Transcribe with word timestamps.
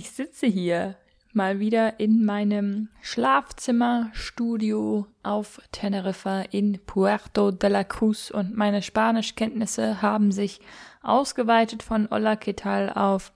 Ich 0.00 0.10
sitze 0.12 0.46
hier 0.46 0.94
mal 1.34 1.60
wieder 1.60 2.00
in 2.00 2.24
meinem 2.24 2.88
Schlafzimmerstudio 3.02 5.06
auf 5.22 5.60
Teneriffa 5.72 6.40
in 6.50 6.78
Puerto 6.86 7.50
de 7.50 7.68
la 7.68 7.84
Cruz 7.84 8.30
und 8.30 8.56
meine 8.56 8.80
Spanischkenntnisse 8.80 10.00
haben 10.00 10.32
sich 10.32 10.62
ausgeweitet 11.02 11.82
von 11.82 12.08
Hola, 12.10 12.36
¿qué 12.36 12.56
tal 12.56 12.90
auf 12.94 13.30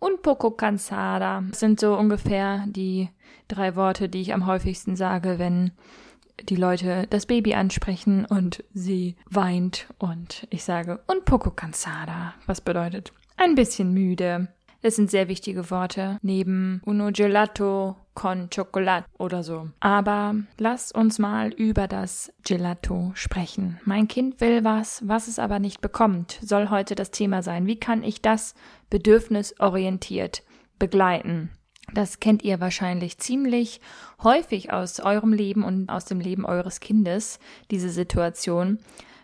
un 0.00 0.12
poco 0.22 0.52
cansada. 0.52 1.44
Das 1.50 1.60
sind 1.60 1.78
so 1.78 1.94
ungefähr 1.94 2.64
die 2.68 3.10
drei 3.46 3.76
Worte, 3.76 4.08
die 4.08 4.22
ich 4.22 4.32
am 4.32 4.46
häufigsten 4.46 4.96
sage, 4.96 5.38
wenn 5.38 5.72
die 6.40 6.56
Leute 6.56 7.06
das 7.10 7.26
Baby 7.26 7.52
ansprechen 7.52 8.24
und 8.24 8.64
sie 8.72 9.14
weint 9.28 9.88
und 9.98 10.46
ich 10.48 10.64
sage 10.64 11.00
un 11.06 11.22
poco 11.26 11.50
cansada, 11.50 12.32
was 12.46 12.62
bedeutet 12.62 13.12
ein 13.36 13.54
bisschen 13.54 13.92
müde. 13.92 14.48
Das 14.80 14.94
sind 14.94 15.10
sehr 15.10 15.26
wichtige 15.26 15.70
Worte 15.70 16.18
neben 16.22 16.80
uno 16.84 17.10
gelato 17.12 17.96
con 18.14 18.48
chocolate 18.48 19.06
oder 19.18 19.42
so. 19.42 19.70
Aber 19.80 20.36
lass 20.56 20.92
uns 20.92 21.18
mal 21.18 21.52
über 21.52 21.88
das 21.88 22.32
Gelato 22.44 23.10
sprechen. 23.14 23.80
Mein 23.84 24.06
Kind 24.06 24.40
will 24.40 24.62
was, 24.62 25.06
was 25.06 25.26
es 25.26 25.38
aber 25.38 25.58
nicht 25.58 25.80
bekommt, 25.80 26.38
soll 26.42 26.70
heute 26.70 26.94
das 26.94 27.10
Thema 27.10 27.42
sein. 27.42 27.66
Wie 27.66 27.78
kann 27.78 28.04
ich 28.04 28.22
das 28.22 28.54
bedürfnisorientiert 28.90 30.42
begleiten? 30.78 31.50
Das 31.92 32.20
kennt 32.20 32.42
ihr 32.42 32.60
wahrscheinlich 32.60 33.18
ziemlich 33.18 33.80
häufig 34.22 34.72
aus 34.72 35.00
eurem 35.00 35.32
Leben 35.32 35.64
und 35.64 35.88
aus 35.88 36.04
dem 36.04 36.20
Leben 36.20 36.44
eures 36.44 36.80
Kindes, 36.80 37.38
diese 37.70 37.88
Situation. 37.88 38.78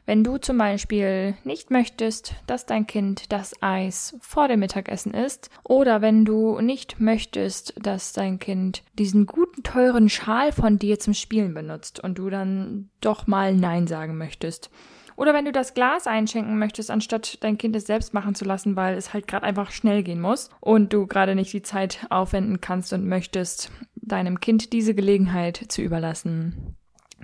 Wenn 0.06 0.22
du 0.22 0.36
zum 0.36 0.58
Beispiel 0.58 1.34
nicht 1.44 1.70
möchtest, 1.70 2.34
dass 2.46 2.66
dein 2.66 2.86
Kind 2.86 3.32
das 3.32 3.54
Eis 3.62 4.16
vor 4.20 4.48
dem 4.48 4.60
Mittagessen 4.60 5.14
isst, 5.14 5.48
oder 5.62 6.02
wenn 6.02 6.26
du 6.26 6.60
nicht 6.60 7.00
möchtest, 7.00 7.74
dass 7.80 8.12
dein 8.12 8.38
Kind 8.38 8.82
diesen 8.98 9.24
guten, 9.24 9.62
teuren 9.62 10.10
Schal 10.10 10.52
von 10.52 10.78
dir 10.78 10.98
zum 10.98 11.14
Spielen 11.14 11.54
benutzt 11.54 12.00
und 12.00 12.18
du 12.18 12.28
dann 12.28 12.90
doch 13.00 13.26
mal 13.26 13.54
Nein 13.54 13.86
sagen 13.86 14.18
möchtest. 14.18 14.70
Oder 15.16 15.32
wenn 15.32 15.44
du 15.44 15.52
das 15.52 15.74
Glas 15.74 16.06
einschenken 16.06 16.58
möchtest, 16.58 16.90
anstatt 16.90 17.42
dein 17.42 17.56
Kind 17.56 17.74
es 17.76 17.86
selbst 17.86 18.12
machen 18.12 18.34
zu 18.34 18.44
lassen, 18.44 18.76
weil 18.76 18.96
es 18.96 19.14
halt 19.14 19.26
gerade 19.26 19.46
einfach 19.46 19.70
schnell 19.70 20.02
gehen 20.02 20.20
muss 20.20 20.50
und 20.60 20.92
du 20.92 21.06
gerade 21.06 21.34
nicht 21.34 21.52
die 21.52 21.62
Zeit 21.62 22.06
aufwenden 22.10 22.60
kannst 22.60 22.92
und 22.92 23.06
möchtest, 23.06 23.70
deinem 23.94 24.40
Kind 24.40 24.72
diese 24.72 24.94
Gelegenheit 24.94 25.64
zu 25.68 25.80
überlassen. 25.80 26.76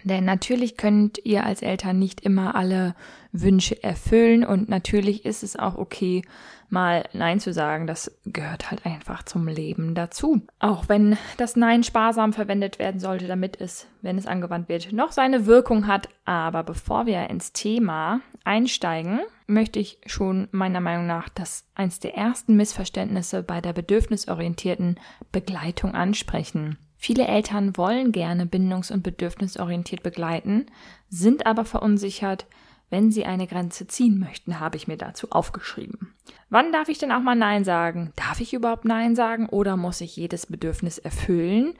Denn 0.04 0.24
natürlich 0.24 0.76
könnt 0.76 1.18
ihr 1.24 1.44
als 1.44 1.62
Eltern 1.62 1.98
nicht 1.98 2.20
immer 2.20 2.54
alle 2.54 2.94
Wünsche 3.32 3.82
erfüllen 3.82 4.44
und 4.44 4.68
natürlich 4.68 5.24
ist 5.24 5.42
es 5.42 5.56
auch 5.56 5.76
okay, 5.76 6.22
mal 6.70 7.04
Nein 7.12 7.40
zu 7.40 7.52
sagen. 7.52 7.86
Das 7.86 8.18
gehört 8.24 8.70
halt 8.70 8.86
einfach 8.86 9.24
zum 9.24 9.46
Leben 9.48 9.94
dazu. 9.94 10.42
Auch 10.58 10.88
wenn 10.88 11.16
das 11.36 11.56
Nein 11.56 11.82
sparsam 11.82 12.32
verwendet 12.32 12.78
werden 12.78 13.00
sollte, 13.00 13.26
damit 13.26 13.60
es, 13.60 13.86
wenn 14.02 14.18
es 14.18 14.26
angewandt 14.26 14.68
wird, 14.68 14.92
noch 14.92 15.12
seine 15.12 15.46
Wirkung 15.46 15.86
hat. 15.86 16.08
Aber 16.24 16.62
bevor 16.62 17.06
wir 17.06 17.28
ins 17.28 17.52
Thema 17.52 18.20
einsteigen, 18.44 19.20
möchte 19.46 19.78
ich 19.78 20.00
schon 20.06 20.48
meiner 20.52 20.80
Meinung 20.80 21.06
nach 21.06 21.28
das 21.28 21.66
eins 21.74 21.98
der 22.00 22.16
ersten 22.16 22.56
Missverständnisse 22.56 23.42
bei 23.42 23.60
der 23.60 23.72
bedürfnisorientierten 23.72 24.98
Begleitung 25.32 25.94
ansprechen. 25.94 26.78
Viele 27.02 27.26
Eltern 27.26 27.78
wollen 27.78 28.12
gerne 28.12 28.44
bindungs- 28.44 28.92
und 28.92 29.02
bedürfnisorientiert 29.02 30.02
begleiten, 30.02 30.66
sind 31.08 31.46
aber 31.46 31.64
verunsichert, 31.64 32.44
wenn 32.90 33.10
sie 33.10 33.24
eine 33.24 33.46
Grenze 33.46 33.86
ziehen 33.86 34.18
möchten, 34.18 34.60
habe 34.60 34.76
ich 34.76 34.86
mir 34.86 34.98
dazu 34.98 35.30
aufgeschrieben. 35.30 36.12
Wann 36.50 36.72
darf 36.72 36.90
ich 36.90 36.98
denn 36.98 37.10
auch 37.10 37.22
mal 37.22 37.34
Nein 37.34 37.64
sagen? 37.64 38.12
Darf 38.16 38.42
ich 38.42 38.52
überhaupt 38.52 38.84
Nein 38.84 39.16
sagen 39.16 39.48
oder 39.48 39.78
muss 39.78 40.02
ich 40.02 40.14
jedes 40.14 40.44
Bedürfnis 40.44 40.98
erfüllen? 40.98 41.72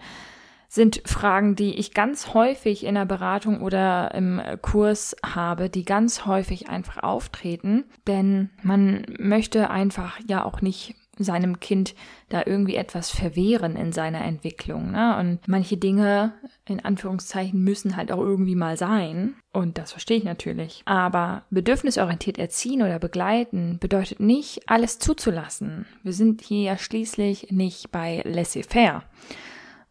Sind 0.69 1.03
Fragen, 1.05 1.55
die 1.55 1.75
ich 1.75 1.93
ganz 1.93 2.33
häufig 2.33 2.85
in 2.85 2.95
der 2.95 3.05
Beratung 3.05 3.61
oder 3.61 4.15
im 4.15 4.41
Kurs 4.63 5.17
habe, 5.23 5.69
die 5.69 5.85
ganz 5.85 6.25
häufig 6.25 6.71
einfach 6.71 7.03
auftreten, 7.03 7.85
denn 8.07 8.49
man 8.63 9.05
möchte 9.19 9.69
einfach 9.69 10.19
ja 10.27 10.45
auch 10.47 10.63
nicht 10.63 10.95
seinem 11.25 11.61
Kind 11.61 11.95
da 12.29 12.43
irgendwie 12.47 12.77
etwas 12.77 13.11
verwehren 13.11 13.77
in 13.77 13.93
seiner 13.93 14.25
Entwicklung. 14.25 14.91
Ne? 14.91 15.17
Und 15.19 15.49
manche 15.49 15.77
Dinge, 15.77 16.35
in 16.67 16.85
Anführungszeichen, 16.85 17.63
müssen 17.63 17.97
halt 17.97 18.13
auch 18.13 18.21
irgendwie 18.21 18.55
mal 18.55 18.77
sein. 18.77 19.35
Und 19.53 19.79
das 19.79 19.93
verstehe 19.93 20.19
ich 20.19 20.25
natürlich. 20.25 20.83
Aber 20.85 21.45
bedürfnisorientiert 21.51 22.39
erziehen 22.39 22.83
oder 22.83 22.99
begleiten 22.99 23.79
bedeutet 23.81 24.21
nicht, 24.21 24.69
alles 24.69 24.99
zuzulassen. 24.99 25.87
Wir 26.03 26.13
sind 26.13 26.43
hier 26.43 26.63
ja 26.63 26.79
schließlich 26.79 27.51
nicht 27.51 27.91
bei 27.91 28.23
laissez-faire 28.25 29.03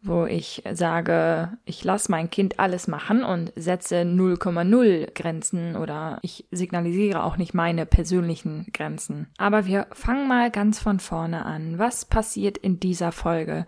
wo 0.02 0.24
ich 0.24 0.62
sage, 0.72 1.58
ich 1.64 1.84
lasse 1.84 2.10
mein 2.10 2.30
Kind 2.30 2.58
alles 2.58 2.88
machen 2.88 3.22
und 3.22 3.52
setze 3.56 4.02
0,0 4.02 5.12
Grenzen 5.14 5.76
oder 5.76 6.18
ich 6.22 6.46
signalisiere 6.50 7.22
auch 7.22 7.36
nicht 7.36 7.52
meine 7.52 7.84
persönlichen 7.84 8.66
Grenzen. 8.72 9.26
Aber 9.36 9.66
wir 9.66 9.86
fangen 9.92 10.26
mal 10.26 10.50
ganz 10.50 10.78
von 10.78 11.00
vorne 11.00 11.44
an. 11.44 11.78
Was 11.78 12.06
passiert 12.06 12.56
in 12.56 12.80
dieser 12.80 13.12
Folge? 13.12 13.66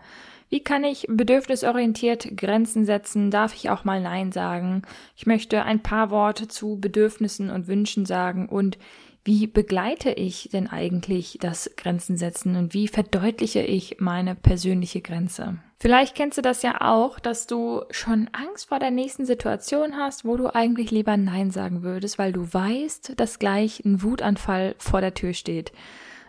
Wie 0.48 0.62
kann 0.62 0.84
ich 0.84 1.06
bedürfnisorientiert 1.08 2.36
Grenzen 2.36 2.84
setzen? 2.84 3.30
Darf 3.30 3.54
ich 3.54 3.70
auch 3.70 3.84
mal 3.84 4.00
Nein 4.00 4.32
sagen? 4.32 4.82
Ich 5.16 5.26
möchte 5.26 5.62
ein 5.64 5.82
paar 5.82 6.10
Worte 6.10 6.48
zu 6.48 6.78
Bedürfnissen 6.78 7.50
und 7.50 7.68
Wünschen 7.68 8.04
sagen 8.06 8.48
und 8.48 8.78
wie 9.24 9.46
begleite 9.46 10.10
ich 10.10 10.48
denn 10.52 10.66
eigentlich 10.66 11.38
das 11.40 11.70
Grenzen 11.76 12.16
setzen 12.16 12.56
und 12.56 12.74
wie 12.74 12.88
verdeutliche 12.88 13.60
ich 13.60 13.96
meine 14.00 14.34
persönliche 14.34 15.00
Grenze? 15.00 15.58
Vielleicht 15.82 16.14
kennst 16.14 16.38
du 16.38 16.42
das 16.42 16.62
ja 16.62 16.80
auch, 16.80 17.18
dass 17.18 17.48
du 17.48 17.82
schon 17.90 18.30
Angst 18.30 18.68
vor 18.68 18.78
der 18.78 18.92
nächsten 18.92 19.26
Situation 19.26 19.96
hast, 19.96 20.24
wo 20.24 20.36
du 20.36 20.46
eigentlich 20.54 20.92
lieber 20.92 21.16
Nein 21.16 21.50
sagen 21.50 21.82
würdest, 21.82 22.18
weil 22.18 22.32
du 22.32 22.46
weißt, 22.54 23.14
dass 23.18 23.40
gleich 23.40 23.84
ein 23.84 24.00
Wutanfall 24.00 24.76
vor 24.78 25.00
der 25.00 25.14
Tür 25.14 25.32
steht. 25.32 25.72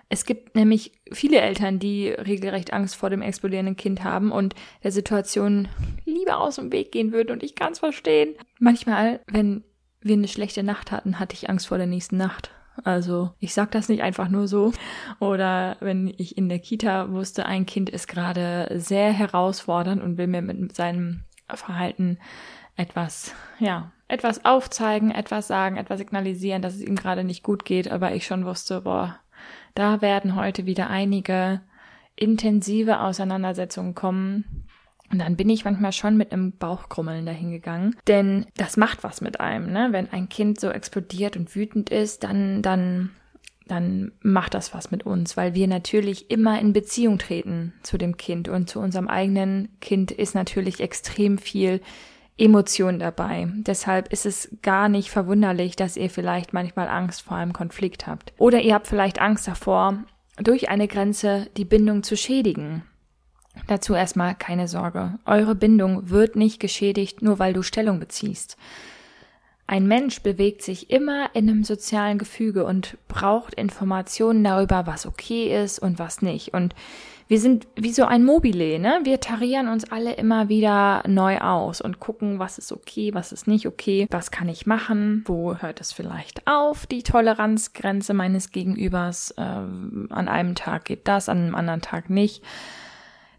Es 0.10 0.26
gibt 0.26 0.56
nämlich 0.56 0.94
viele 1.12 1.40
Eltern, 1.40 1.78
die 1.78 2.10
regelrecht 2.10 2.74
Angst 2.74 2.96
vor 2.96 3.12
dem 3.12 3.22
explodierenden 3.22 3.76
Kind 3.76 4.04
haben 4.04 4.32
und 4.32 4.56
der 4.84 4.92
Situation 4.92 5.68
lieber 6.04 6.40
aus 6.40 6.56
dem 6.56 6.72
Weg 6.72 6.92
gehen 6.92 7.12
würden 7.12 7.30
und 7.30 7.44
ich 7.44 7.54
kann 7.54 7.74
es 7.74 7.80
verstehen. 7.80 8.34
Manchmal, 8.58 9.20
wenn 9.28 9.64
wir 10.02 10.16
eine 10.16 10.28
schlechte 10.30 10.64
Nacht 10.64 10.92
hatten, 10.92 11.20
hatte 11.20 11.36
ich 11.36 11.52
Angst 11.52 11.68
vor 11.68 11.78
der 11.78 11.86
nächsten 11.86 12.18
Nacht. 12.18 12.50
Also 12.84 13.32
ich 13.40 13.54
sag 13.54 13.72
das 13.72 13.90
nicht 13.90 14.02
einfach 14.02 14.30
nur 14.30 14.48
so. 14.48 14.74
Oder 15.20 15.78
wenn 15.80 16.08
ich 16.18 16.38
in 16.38 16.50
der 16.50 16.60
Kita 16.60 17.12
wusste, 17.12 17.46
ein 17.46 17.66
Kind 17.66 17.90
ist 17.90 18.08
gerade 18.08 18.70
sehr 18.76 19.12
herausfordernd 19.12 20.02
und 20.02 20.18
will 20.18 20.28
mir 20.28 20.42
mit 20.42 20.76
seinem 20.76 21.24
Verhalten 21.48 22.18
etwas, 22.76 23.36
ja, 23.60 23.92
etwas 24.08 24.46
aufzeigen, 24.46 25.12
etwas 25.12 25.48
sagen, 25.48 25.78
etwas 25.78 26.00
signalisieren, 26.00 26.62
dass 26.62 26.76
es 26.76 26.82
ihm 26.82 26.96
gerade 26.96 27.24
nicht 27.24 27.44
gut 27.44 27.66
geht, 27.66 27.92
aber 27.92 28.14
ich 28.14 28.26
schon 28.26 28.46
wusste, 28.46 28.82
boah, 28.82 29.20
da 29.76 30.02
werden 30.02 30.36
heute 30.36 30.66
wieder 30.66 30.90
einige 30.90 31.62
intensive 32.16 33.00
Auseinandersetzungen 33.00 33.96
kommen, 33.96 34.66
und 35.14 35.20
dann 35.20 35.36
bin 35.36 35.48
ich 35.48 35.64
manchmal 35.64 35.92
schon 35.92 36.18
mit 36.18 36.32
einem 36.32 36.54
Bauchkrummeln 36.54 37.28
dahingegangen. 37.28 37.96
Denn 38.08 38.48
das 38.58 38.78
macht 38.78 39.04
was 39.04 39.22
mit 39.22 39.40
einem, 39.40 39.72
ne? 39.72 39.90
Wenn 39.92 40.12
ein 40.12 40.28
Kind 40.28 40.60
so 40.60 40.72
explodiert 40.72 41.38
und 41.38 41.56
wütend 41.56 41.92
ist, 41.92 42.24
dann, 42.24 42.64
dann, 42.64 43.12
dann 43.68 44.12
macht 44.24 44.56
das 44.56 44.74
was 44.74 44.90
mit 44.90 45.06
uns, 45.06 45.38
weil 45.38 45.54
wir 45.54 45.68
natürlich 45.68 46.32
immer 46.32 46.60
in 46.60 46.74
Beziehung 46.74 47.20
treten 47.20 47.74
zu 47.84 48.00
dem 48.00 48.18
Kind 48.18 48.50
und 48.50 48.72
zu 48.72 48.80
unserem 48.80 49.08
eigenen 49.08 49.70
Kind 49.82 50.12
ist 50.12 50.34
natürlich 50.34 50.80
extrem 50.80 51.38
viel 51.38 51.80
Emotion 52.36 52.98
dabei. 52.98 53.48
Deshalb 53.58 54.12
ist 54.12 54.26
es 54.26 54.50
gar 54.64 54.90
nicht 54.90 55.12
verwunderlich, 55.12 55.76
dass 55.76 55.96
ihr 55.96 56.10
vielleicht 56.10 56.54
manchmal 56.54 56.88
Angst 56.88 57.22
vor 57.22 57.38
einem 57.38 57.54
Konflikt 57.54 58.08
habt. 58.08 58.34
Oder 58.40 58.62
ihr 58.62 58.74
habt 58.74 58.88
vielleicht 58.88 59.22
Angst 59.22 59.48
davor, 59.48 60.06
durch 60.38 60.70
eine 60.70 60.88
Grenze 60.88 61.50
die 61.56 61.66
Bindung 61.66 62.02
zu 62.02 62.18
schädigen. 62.18 62.82
Dazu 63.68 63.94
erstmal 63.94 64.36
keine 64.36 64.68
Sorge. 64.68 65.20
Eure 65.26 65.56
Bindung 65.56 66.10
wird 66.10 66.36
nicht 66.36 66.60
geschädigt, 66.60 67.22
nur 67.22 67.40
weil 67.40 67.54
du 67.54 67.62
Stellung 67.62 68.00
beziehst. 68.00 68.58
Ein 69.66 69.88
Mensch 69.88 70.22
bewegt 70.22 70.62
sich 70.62 70.90
immer 70.90 71.30
in 71.34 71.50
einem 71.50 71.64
sozialen 71.64 72.18
Gefüge 72.18 72.66
und 72.66 72.98
braucht 73.08 73.54
Informationen 73.54 74.44
darüber, 74.44 74.86
was 74.88 75.06
okay 75.06 75.64
ist 75.64 75.80
und 75.80 76.00
was 76.00 76.22
nicht. 76.22 76.54
Und 76.54 76.76
wir 77.30 77.40
sind 77.40 77.68
wie 77.78 77.94
so 77.94 78.04
ein 78.04 78.26
Mobile, 78.26 78.78
ne? 78.78 79.00
Wir 79.04 79.22
tarieren 79.22 79.70
uns 79.70 79.90
alle 79.90 80.14
immer 80.14 80.50
wieder 80.50 81.04
neu 81.08 81.40
aus 81.40 81.80
und 81.80 82.02
gucken, 82.02 82.40
was 82.40 82.58
ist 82.58 82.74
okay, 82.74 83.14
was 83.14 83.32
ist 83.32 83.48
nicht 83.48 83.66
okay, 83.66 84.08
was 84.12 84.30
kann 84.30 84.50
ich 84.50 84.66
machen, 84.66 85.24
wo 85.26 85.56
hört 85.56 85.80
es 85.80 85.94
vielleicht 85.94 86.46
auf, 86.46 86.86
die 86.86 87.02
Toleranzgrenze 87.02 88.14
meines 88.14 88.52
Gegenübers. 88.52 89.32
Äh, 89.32 89.42
an 89.42 90.28
einem 90.28 90.56
Tag 90.56 90.86
geht 90.86 91.08
das, 91.08 91.30
an 91.30 91.38
einem 91.38 91.56
anderen 91.56 91.82
Tag 91.82 92.10
nicht. 92.10 92.44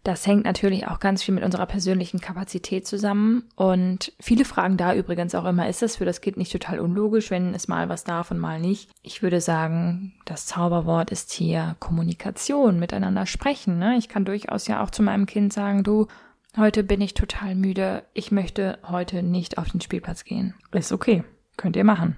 Das 0.05 0.27
hängt 0.27 0.45
natürlich 0.45 0.87
auch 0.87 0.99
ganz 0.99 1.23
viel 1.23 1.33
mit 1.33 1.43
unserer 1.43 1.65
persönlichen 1.65 2.21
Kapazität 2.21 2.85
zusammen. 2.85 3.45
Und 3.55 4.13
viele 4.19 4.45
fragen 4.45 4.77
da 4.77 4.93
übrigens 4.93 5.33
auch 5.33 5.45
immer, 5.45 5.67
ist 5.67 5.81
das 5.81 5.95
für 5.95 6.05
das 6.05 6.21
Kind 6.21 6.37
nicht 6.37 6.51
total 6.51 6.79
unlogisch, 6.79 7.31
wenn 7.31 7.55
es 7.55 7.67
mal 7.67 7.89
was 7.89 8.03
darf 8.03 8.29
und 8.29 8.37
mal 8.37 8.59
nicht? 8.59 8.91
Ich 9.01 9.23
würde 9.23 9.41
sagen, 9.41 10.13
das 10.25 10.45
Zauberwort 10.45 11.09
ist 11.09 11.31
hier 11.31 11.75
Kommunikation, 11.79 12.77
miteinander 12.77 13.25
sprechen. 13.25 13.79
Ne? 13.79 13.97
Ich 13.97 14.07
kann 14.07 14.25
durchaus 14.25 14.67
ja 14.67 14.83
auch 14.83 14.91
zu 14.91 15.01
meinem 15.01 15.25
Kind 15.25 15.51
sagen, 15.51 15.83
du, 15.83 16.05
heute 16.55 16.83
bin 16.83 17.01
ich 17.01 17.15
total 17.15 17.55
müde, 17.55 18.03
ich 18.13 18.31
möchte 18.31 18.77
heute 18.87 19.23
nicht 19.23 19.57
auf 19.57 19.69
den 19.69 19.81
Spielplatz 19.81 20.23
gehen. 20.23 20.53
Ist 20.71 20.91
okay, 20.91 21.23
könnt 21.57 21.75
ihr 21.75 21.83
machen. 21.83 22.15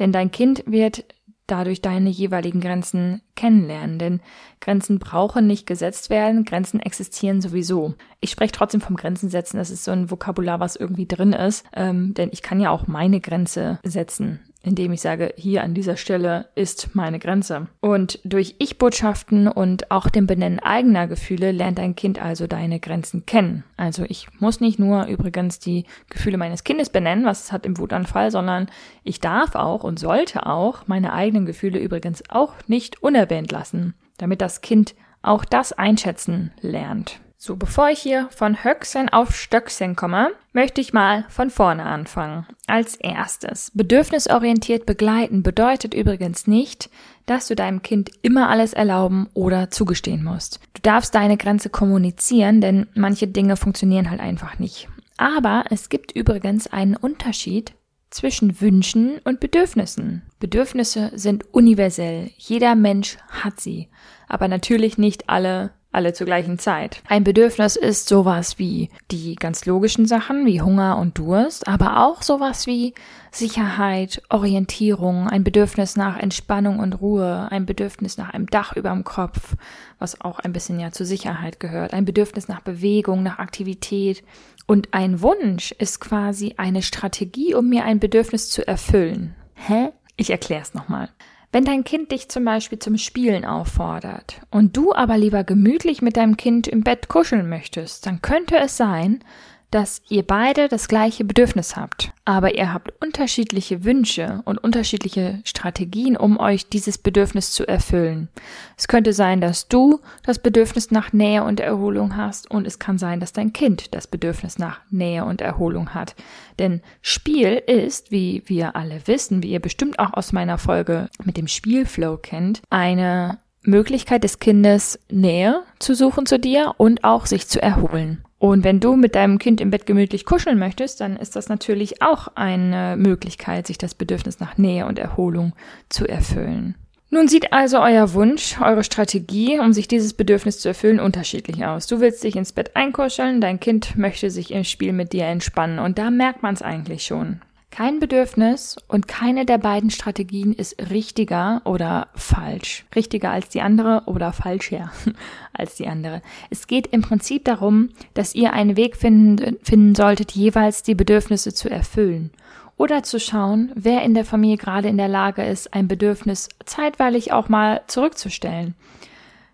Denn 0.00 0.10
dein 0.10 0.32
Kind 0.32 0.64
wird 0.66 1.04
dadurch 1.48 1.82
deine 1.82 2.10
jeweiligen 2.10 2.60
Grenzen 2.60 3.22
kennenlernen. 3.34 3.98
Denn 3.98 4.20
Grenzen 4.60 4.98
brauchen 4.98 5.46
nicht 5.46 5.66
gesetzt 5.66 6.10
werden, 6.10 6.44
Grenzen 6.44 6.78
existieren 6.78 7.40
sowieso. 7.40 7.94
Ich 8.20 8.30
spreche 8.30 8.52
trotzdem 8.52 8.80
vom 8.80 8.96
Grenzen 8.96 9.28
setzen, 9.28 9.56
das 9.56 9.70
ist 9.70 9.84
so 9.84 9.90
ein 9.90 10.10
Vokabular, 10.10 10.60
was 10.60 10.76
irgendwie 10.76 11.06
drin 11.06 11.32
ist, 11.32 11.64
ähm, 11.74 12.14
denn 12.14 12.30
ich 12.32 12.42
kann 12.42 12.60
ja 12.60 12.70
auch 12.70 12.86
meine 12.86 13.20
Grenze 13.20 13.80
setzen 13.82 14.40
indem 14.62 14.92
ich 14.92 15.00
sage, 15.00 15.32
hier 15.36 15.62
an 15.62 15.74
dieser 15.74 15.96
Stelle 15.96 16.48
ist 16.54 16.94
meine 16.94 17.18
Grenze. 17.18 17.68
Und 17.80 18.18
durch 18.24 18.56
Ich-Botschaften 18.58 19.48
und 19.48 19.90
auch 19.90 20.10
dem 20.10 20.26
Benennen 20.26 20.58
eigener 20.58 21.06
Gefühle 21.06 21.52
lernt 21.52 21.78
dein 21.78 21.94
Kind 21.94 22.20
also 22.20 22.46
deine 22.46 22.80
Grenzen 22.80 23.24
kennen. 23.24 23.64
Also 23.76 24.04
ich 24.08 24.26
muss 24.40 24.60
nicht 24.60 24.78
nur 24.78 25.06
übrigens 25.06 25.58
die 25.58 25.84
Gefühle 26.10 26.38
meines 26.38 26.64
Kindes 26.64 26.90
benennen, 26.90 27.24
was 27.24 27.44
es 27.44 27.52
hat 27.52 27.66
im 27.66 27.78
Wutanfall, 27.78 28.30
sondern 28.30 28.68
ich 29.04 29.20
darf 29.20 29.54
auch 29.54 29.84
und 29.84 29.98
sollte 29.98 30.46
auch 30.46 30.86
meine 30.86 31.12
eigenen 31.12 31.46
Gefühle 31.46 31.78
übrigens 31.78 32.22
auch 32.28 32.54
nicht 32.66 33.02
unerwähnt 33.02 33.52
lassen, 33.52 33.94
damit 34.18 34.40
das 34.40 34.60
Kind 34.60 34.94
auch 35.22 35.44
das 35.44 35.72
einschätzen 35.72 36.52
lernt. 36.60 37.20
So, 37.40 37.54
bevor 37.54 37.88
ich 37.88 38.00
hier 38.00 38.28
von 38.32 38.64
Höchsen 38.64 39.08
auf 39.10 39.36
Stöcksen 39.36 39.94
komme, 39.94 40.32
möchte 40.52 40.80
ich 40.80 40.92
mal 40.92 41.24
von 41.28 41.50
vorne 41.50 41.84
anfangen. 41.84 42.48
Als 42.66 42.96
erstes, 42.96 43.70
bedürfnisorientiert 43.74 44.86
begleiten 44.86 45.44
bedeutet 45.44 45.94
übrigens 45.94 46.48
nicht, 46.48 46.90
dass 47.26 47.46
du 47.46 47.54
deinem 47.54 47.82
Kind 47.82 48.10
immer 48.22 48.48
alles 48.48 48.72
erlauben 48.72 49.28
oder 49.34 49.70
zugestehen 49.70 50.24
musst. 50.24 50.58
Du 50.74 50.82
darfst 50.82 51.14
deine 51.14 51.36
Grenze 51.36 51.70
kommunizieren, 51.70 52.60
denn 52.60 52.88
manche 52.94 53.28
Dinge 53.28 53.56
funktionieren 53.56 54.10
halt 54.10 54.20
einfach 54.20 54.58
nicht. 54.58 54.88
Aber 55.16 55.62
es 55.70 55.90
gibt 55.90 56.10
übrigens 56.10 56.66
einen 56.66 56.96
Unterschied 56.96 57.72
zwischen 58.10 58.60
Wünschen 58.60 59.20
und 59.22 59.38
Bedürfnissen. 59.38 60.22
Bedürfnisse 60.40 61.12
sind 61.14 61.54
universell. 61.54 62.30
Jeder 62.36 62.74
Mensch 62.74 63.16
hat 63.28 63.60
sie. 63.60 63.90
Aber 64.26 64.48
natürlich 64.48 64.98
nicht 64.98 65.28
alle 65.28 65.70
alle 65.98 66.12
zur 66.12 66.26
gleichen 66.26 66.60
Zeit. 66.60 67.02
Ein 67.08 67.24
Bedürfnis 67.24 67.74
ist 67.74 68.06
sowas 68.06 68.56
wie 68.60 68.88
die 69.10 69.34
ganz 69.34 69.66
logischen 69.66 70.06
Sachen 70.06 70.46
wie 70.46 70.62
Hunger 70.62 70.96
und 70.96 71.18
Durst, 71.18 71.66
aber 71.66 72.06
auch 72.06 72.22
sowas 72.22 72.68
wie 72.68 72.94
Sicherheit, 73.32 74.22
Orientierung, 74.30 75.26
ein 75.26 75.42
Bedürfnis 75.42 75.96
nach 75.96 76.16
Entspannung 76.16 76.78
und 76.78 77.00
Ruhe, 77.00 77.48
ein 77.50 77.66
Bedürfnis 77.66 78.16
nach 78.16 78.32
einem 78.32 78.46
Dach 78.46 78.76
über 78.76 78.90
dem 78.90 79.02
Kopf, 79.02 79.56
was 79.98 80.20
auch 80.20 80.38
ein 80.38 80.52
bisschen 80.52 80.78
ja 80.78 80.92
zur 80.92 81.04
Sicherheit 81.04 81.58
gehört, 81.58 81.92
ein 81.92 82.04
Bedürfnis 82.04 82.46
nach 82.46 82.60
Bewegung, 82.60 83.24
nach 83.24 83.40
Aktivität. 83.40 84.22
Und 84.66 84.94
ein 84.94 85.20
Wunsch 85.20 85.72
ist 85.72 85.98
quasi 85.98 86.54
eine 86.58 86.82
Strategie, 86.82 87.56
um 87.56 87.68
mir 87.68 87.84
ein 87.84 87.98
Bedürfnis 87.98 88.50
zu 88.50 88.64
erfüllen. 88.68 89.34
Hä? 89.54 89.88
Ich 90.16 90.30
erklär's 90.30 90.74
nochmal. 90.74 91.08
Wenn 91.50 91.64
dein 91.64 91.82
Kind 91.82 92.12
dich 92.12 92.28
zum 92.28 92.44
Beispiel 92.44 92.78
zum 92.78 92.98
Spielen 92.98 93.46
auffordert 93.46 94.42
und 94.50 94.76
du 94.76 94.92
aber 94.92 95.16
lieber 95.16 95.44
gemütlich 95.44 96.02
mit 96.02 96.18
deinem 96.18 96.36
Kind 96.36 96.68
im 96.68 96.82
Bett 96.82 97.08
kuscheln 97.08 97.48
möchtest, 97.48 98.04
dann 98.06 98.20
könnte 98.20 98.58
es 98.58 98.76
sein, 98.76 99.24
dass 99.70 100.00
ihr 100.08 100.22
beide 100.22 100.68
das 100.68 100.88
gleiche 100.88 101.24
Bedürfnis 101.24 101.76
habt, 101.76 102.12
aber 102.24 102.54
ihr 102.54 102.72
habt 102.72 102.92
unterschiedliche 103.02 103.84
Wünsche 103.84 104.40
und 104.44 104.58
unterschiedliche 104.58 105.40
Strategien, 105.44 106.16
um 106.16 106.38
euch 106.38 106.68
dieses 106.68 106.96
Bedürfnis 106.98 107.50
zu 107.50 107.66
erfüllen. 107.68 108.28
Es 108.76 108.88
könnte 108.88 109.12
sein, 109.12 109.40
dass 109.40 109.68
du 109.68 110.00
das 110.24 110.38
Bedürfnis 110.38 110.90
nach 110.90 111.12
Nähe 111.12 111.44
und 111.44 111.60
Erholung 111.60 112.16
hast 112.16 112.50
und 112.50 112.66
es 112.66 112.78
kann 112.78 112.98
sein, 112.98 113.20
dass 113.20 113.32
dein 113.32 113.52
Kind 113.52 113.94
das 113.94 114.06
Bedürfnis 114.06 114.58
nach 114.58 114.80
Nähe 114.90 115.24
und 115.24 115.40
Erholung 115.40 115.94
hat. 115.94 116.14
Denn 116.58 116.80
Spiel 117.02 117.62
ist, 117.66 118.10
wie 118.10 118.42
wir 118.46 118.74
alle 118.74 119.06
wissen, 119.06 119.42
wie 119.42 119.50
ihr 119.50 119.60
bestimmt 119.60 119.98
auch 119.98 120.14
aus 120.14 120.32
meiner 120.32 120.58
Folge 120.58 121.08
mit 121.24 121.36
dem 121.36 121.46
Spielflow 121.46 122.16
kennt, 122.16 122.62
eine 122.70 123.38
Möglichkeit 123.62 124.24
des 124.24 124.38
Kindes 124.38 124.98
Nähe 125.10 125.62
zu 125.78 125.94
suchen 125.94 126.24
zu 126.24 126.38
dir 126.38 126.74
und 126.78 127.04
auch 127.04 127.26
sich 127.26 127.48
zu 127.48 127.60
erholen. 127.60 128.24
Und 128.38 128.62
wenn 128.62 128.78
du 128.78 128.94
mit 128.94 129.14
deinem 129.14 129.38
Kind 129.38 129.60
im 129.60 129.70
Bett 129.70 129.84
gemütlich 129.86 130.24
kuscheln 130.24 130.58
möchtest, 130.58 131.00
dann 131.00 131.16
ist 131.16 131.34
das 131.34 131.48
natürlich 131.48 132.02
auch 132.02 132.28
eine 132.36 132.96
Möglichkeit, 132.96 133.66
sich 133.66 133.78
das 133.78 133.94
Bedürfnis 133.94 134.38
nach 134.38 134.56
Nähe 134.56 134.86
und 134.86 134.98
Erholung 134.98 135.54
zu 135.88 136.06
erfüllen. 136.06 136.76
Nun 137.10 137.26
sieht 137.26 137.52
also 137.54 137.80
euer 137.80 138.12
Wunsch, 138.12 138.60
eure 138.60 138.84
Strategie, 138.84 139.58
um 139.58 139.72
sich 139.72 139.88
dieses 139.88 140.12
Bedürfnis 140.12 140.60
zu 140.60 140.68
erfüllen, 140.68 141.00
unterschiedlich 141.00 141.64
aus. 141.64 141.86
Du 141.86 142.00
willst 142.00 142.22
dich 142.22 142.36
ins 142.36 142.52
Bett 142.52 142.76
einkuscheln, 142.76 143.40
dein 143.40 143.60
Kind 143.60 143.96
möchte 143.96 144.30
sich 144.30 144.52
im 144.52 144.64
Spiel 144.64 144.92
mit 144.92 145.14
dir 145.14 145.24
entspannen 145.24 145.78
und 145.78 145.98
da 145.98 146.10
merkt 146.10 146.42
man 146.42 146.54
es 146.54 146.62
eigentlich 146.62 147.04
schon. 147.04 147.40
Kein 147.78 148.00
Bedürfnis 148.00 148.76
und 148.88 149.06
keine 149.06 149.46
der 149.46 149.58
beiden 149.58 149.90
Strategien 149.90 150.52
ist 150.52 150.90
richtiger 150.90 151.62
oder 151.64 152.08
falsch. 152.16 152.84
Richtiger 152.96 153.30
als 153.30 153.50
die 153.50 153.60
andere 153.60 154.02
oder 154.06 154.32
falscher 154.32 154.90
als 155.52 155.76
die 155.76 155.86
andere. 155.86 156.20
Es 156.50 156.66
geht 156.66 156.88
im 156.88 157.02
Prinzip 157.02 157.44
darum, 157.44 157.90
dass 158.14 158.34
ihr 158.34 158.52
einen 158.52 158.76
Weg 158.76 158.96
finden, 158.96 159.58
finden 159.62 159.94
solltet, 159.94 160.32
jeweils 160.32 160.82
die 160.82 160.96
Bedürfnisse 160.96 161.54
zu 161.54 161.70
erfüllen. 161.70 162.32
Oder 162.76 163.04
zu 163.04 163.20
schauen, 163.20 163.70
wer 163.76 164.02
in 164.02 164.14
der 164.14 164.24
Familie 164.24 164.56
gerade 164.56 164.88
in 164.88 164.96
der 164.98 165.06
Lage 165.06 165.44
ist, 165.44 165.72
ein 165.72 165.86
Bedürfnis 165.86 166.48
zeitweilig 166.64 167.30
auch 167.30 167.48
mal 167.48 167.82
zurückzustellen. 167.86 168.74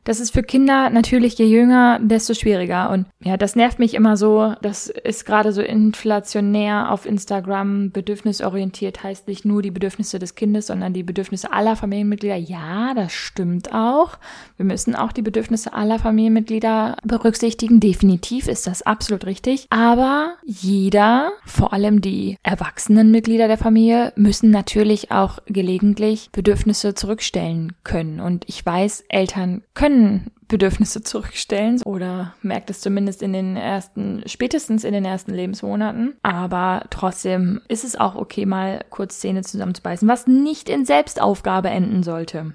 Das 0.04 0.20
ist 0.20 0.32
für 0.32 0.42
Kinder 0.42 0.90
natürlich 0.90 1.38
je 1.38 1.46
jünger, 1.46 1.98
desto 2.00 2.34
schwieriger. 2.34 2.90
Und 2.90 3.06
ja, 3.22 3.36
das 3.36 3.56
nervt 3.56 3.78
mich 3.78 3.94
immer 3.94 4.16
so. 4.16 4.54
Das 4.60 4.88
ist 4.88 5.24
gerade 5.24 5.52
so 5.52 5.62
inflationär 5.62 6.90
auf 6.90 7.06
Instagram. 7.06 7.90
Bedürfnisorientiert 7.90 9.02
heißt 9.02 9.26
nicht 9.28 9.44
nur 9.44 9.62
die 9.62 9.70
Bedürfnisse 9.70 10.18
des 10.18 10.34
Kindes, 10.34 10.66
sondern 10.66 10.92
die 10.92 11.02
Bedürfnisse 11.02 11.52
aller 11.52 11.74
Familienmitglieder. 11.74 12.36
Ja, 12.36 12.92
das 12.94 13.12
stimmt 13.12 13.72
auch. 13.74 14.18
Wir 14.56 14.66
müssen 14.66 14.94
auch 14.94 15.12
die 15.12 15.22
Bedürfnisse 15.22 15.72
aller 15.72 15.98
Familienmitglieder 15.98 16.96
berücksichtigen. 17.02 17.80
Definitiv 17.80 18.46
ist 18.46 18.66
das 18.66 18.82
absolut 18.82 19.24
richtig. 19.24 19.66
Aber 19.70 20.34
jeder, 20.44 21.32
vor 21.46 21.72
allem 21.72 22.02
die 22.02 22.36
erwachsenen 22.42 23.10
Mitglieder 23.10 23.48
der 23.48 23.58
Familie, 23.58 24.12
müssen 24.16 24.50
natürlich 24.50 25.10
auch 25.10 25.38
gelegentlich 25.46 26.28
Bedürfnisse 26.30 26.94
zurückstellen 26.94 27.72
können. 27.84 28.20
Und 28.20 28.44
ich 28.48 28.64
weiß, 28.64 29.04
Eltern 29.08 29.62
können 29.72 29.93
können 29.94 30.30
Bedürfnisse 30.48 31.02
zurückstellen 31.02 31.80
oder 31.84 32.34
merkt 32.42 32.70
es 32.70 32.80
zumindest 32.80 33.22
in 33.22 33.32
den 33.32 33.56
ersten, 33.56 34.22
spätestens 34.26 34.84
in 34.84 34.92
den 34.92 35.04
ersten 35.04 35.32
Lebensmonaten. 35.32 36.14
Aber 36.22 36.84
trotzdem 36.90 37.62
ist 37.68 37.84
es 37.84 37.96
auch 37.96 38.14
okay, 38.14 38.44
mal 38.44 38.84
kurz 38.90 39.20
Zähne 39.20 39.42
zusammenzubeißen, 39.42 40.06
was 40.06 40.26
nicht 40.26 40.68
in 40.68 40.84
Selbstaufgabe 40.84 41.70
enden 41.70 42.02
sollte. 42.02 42.54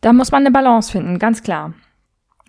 Da 0.00 0.12
muss 0.12 0.32
man 0.32 0.42
eine 0.42 0.50
Balance 0.50 0.90
finden, 0.90 1.18
ganz 1.18 1.42
klar. 1.42 1.74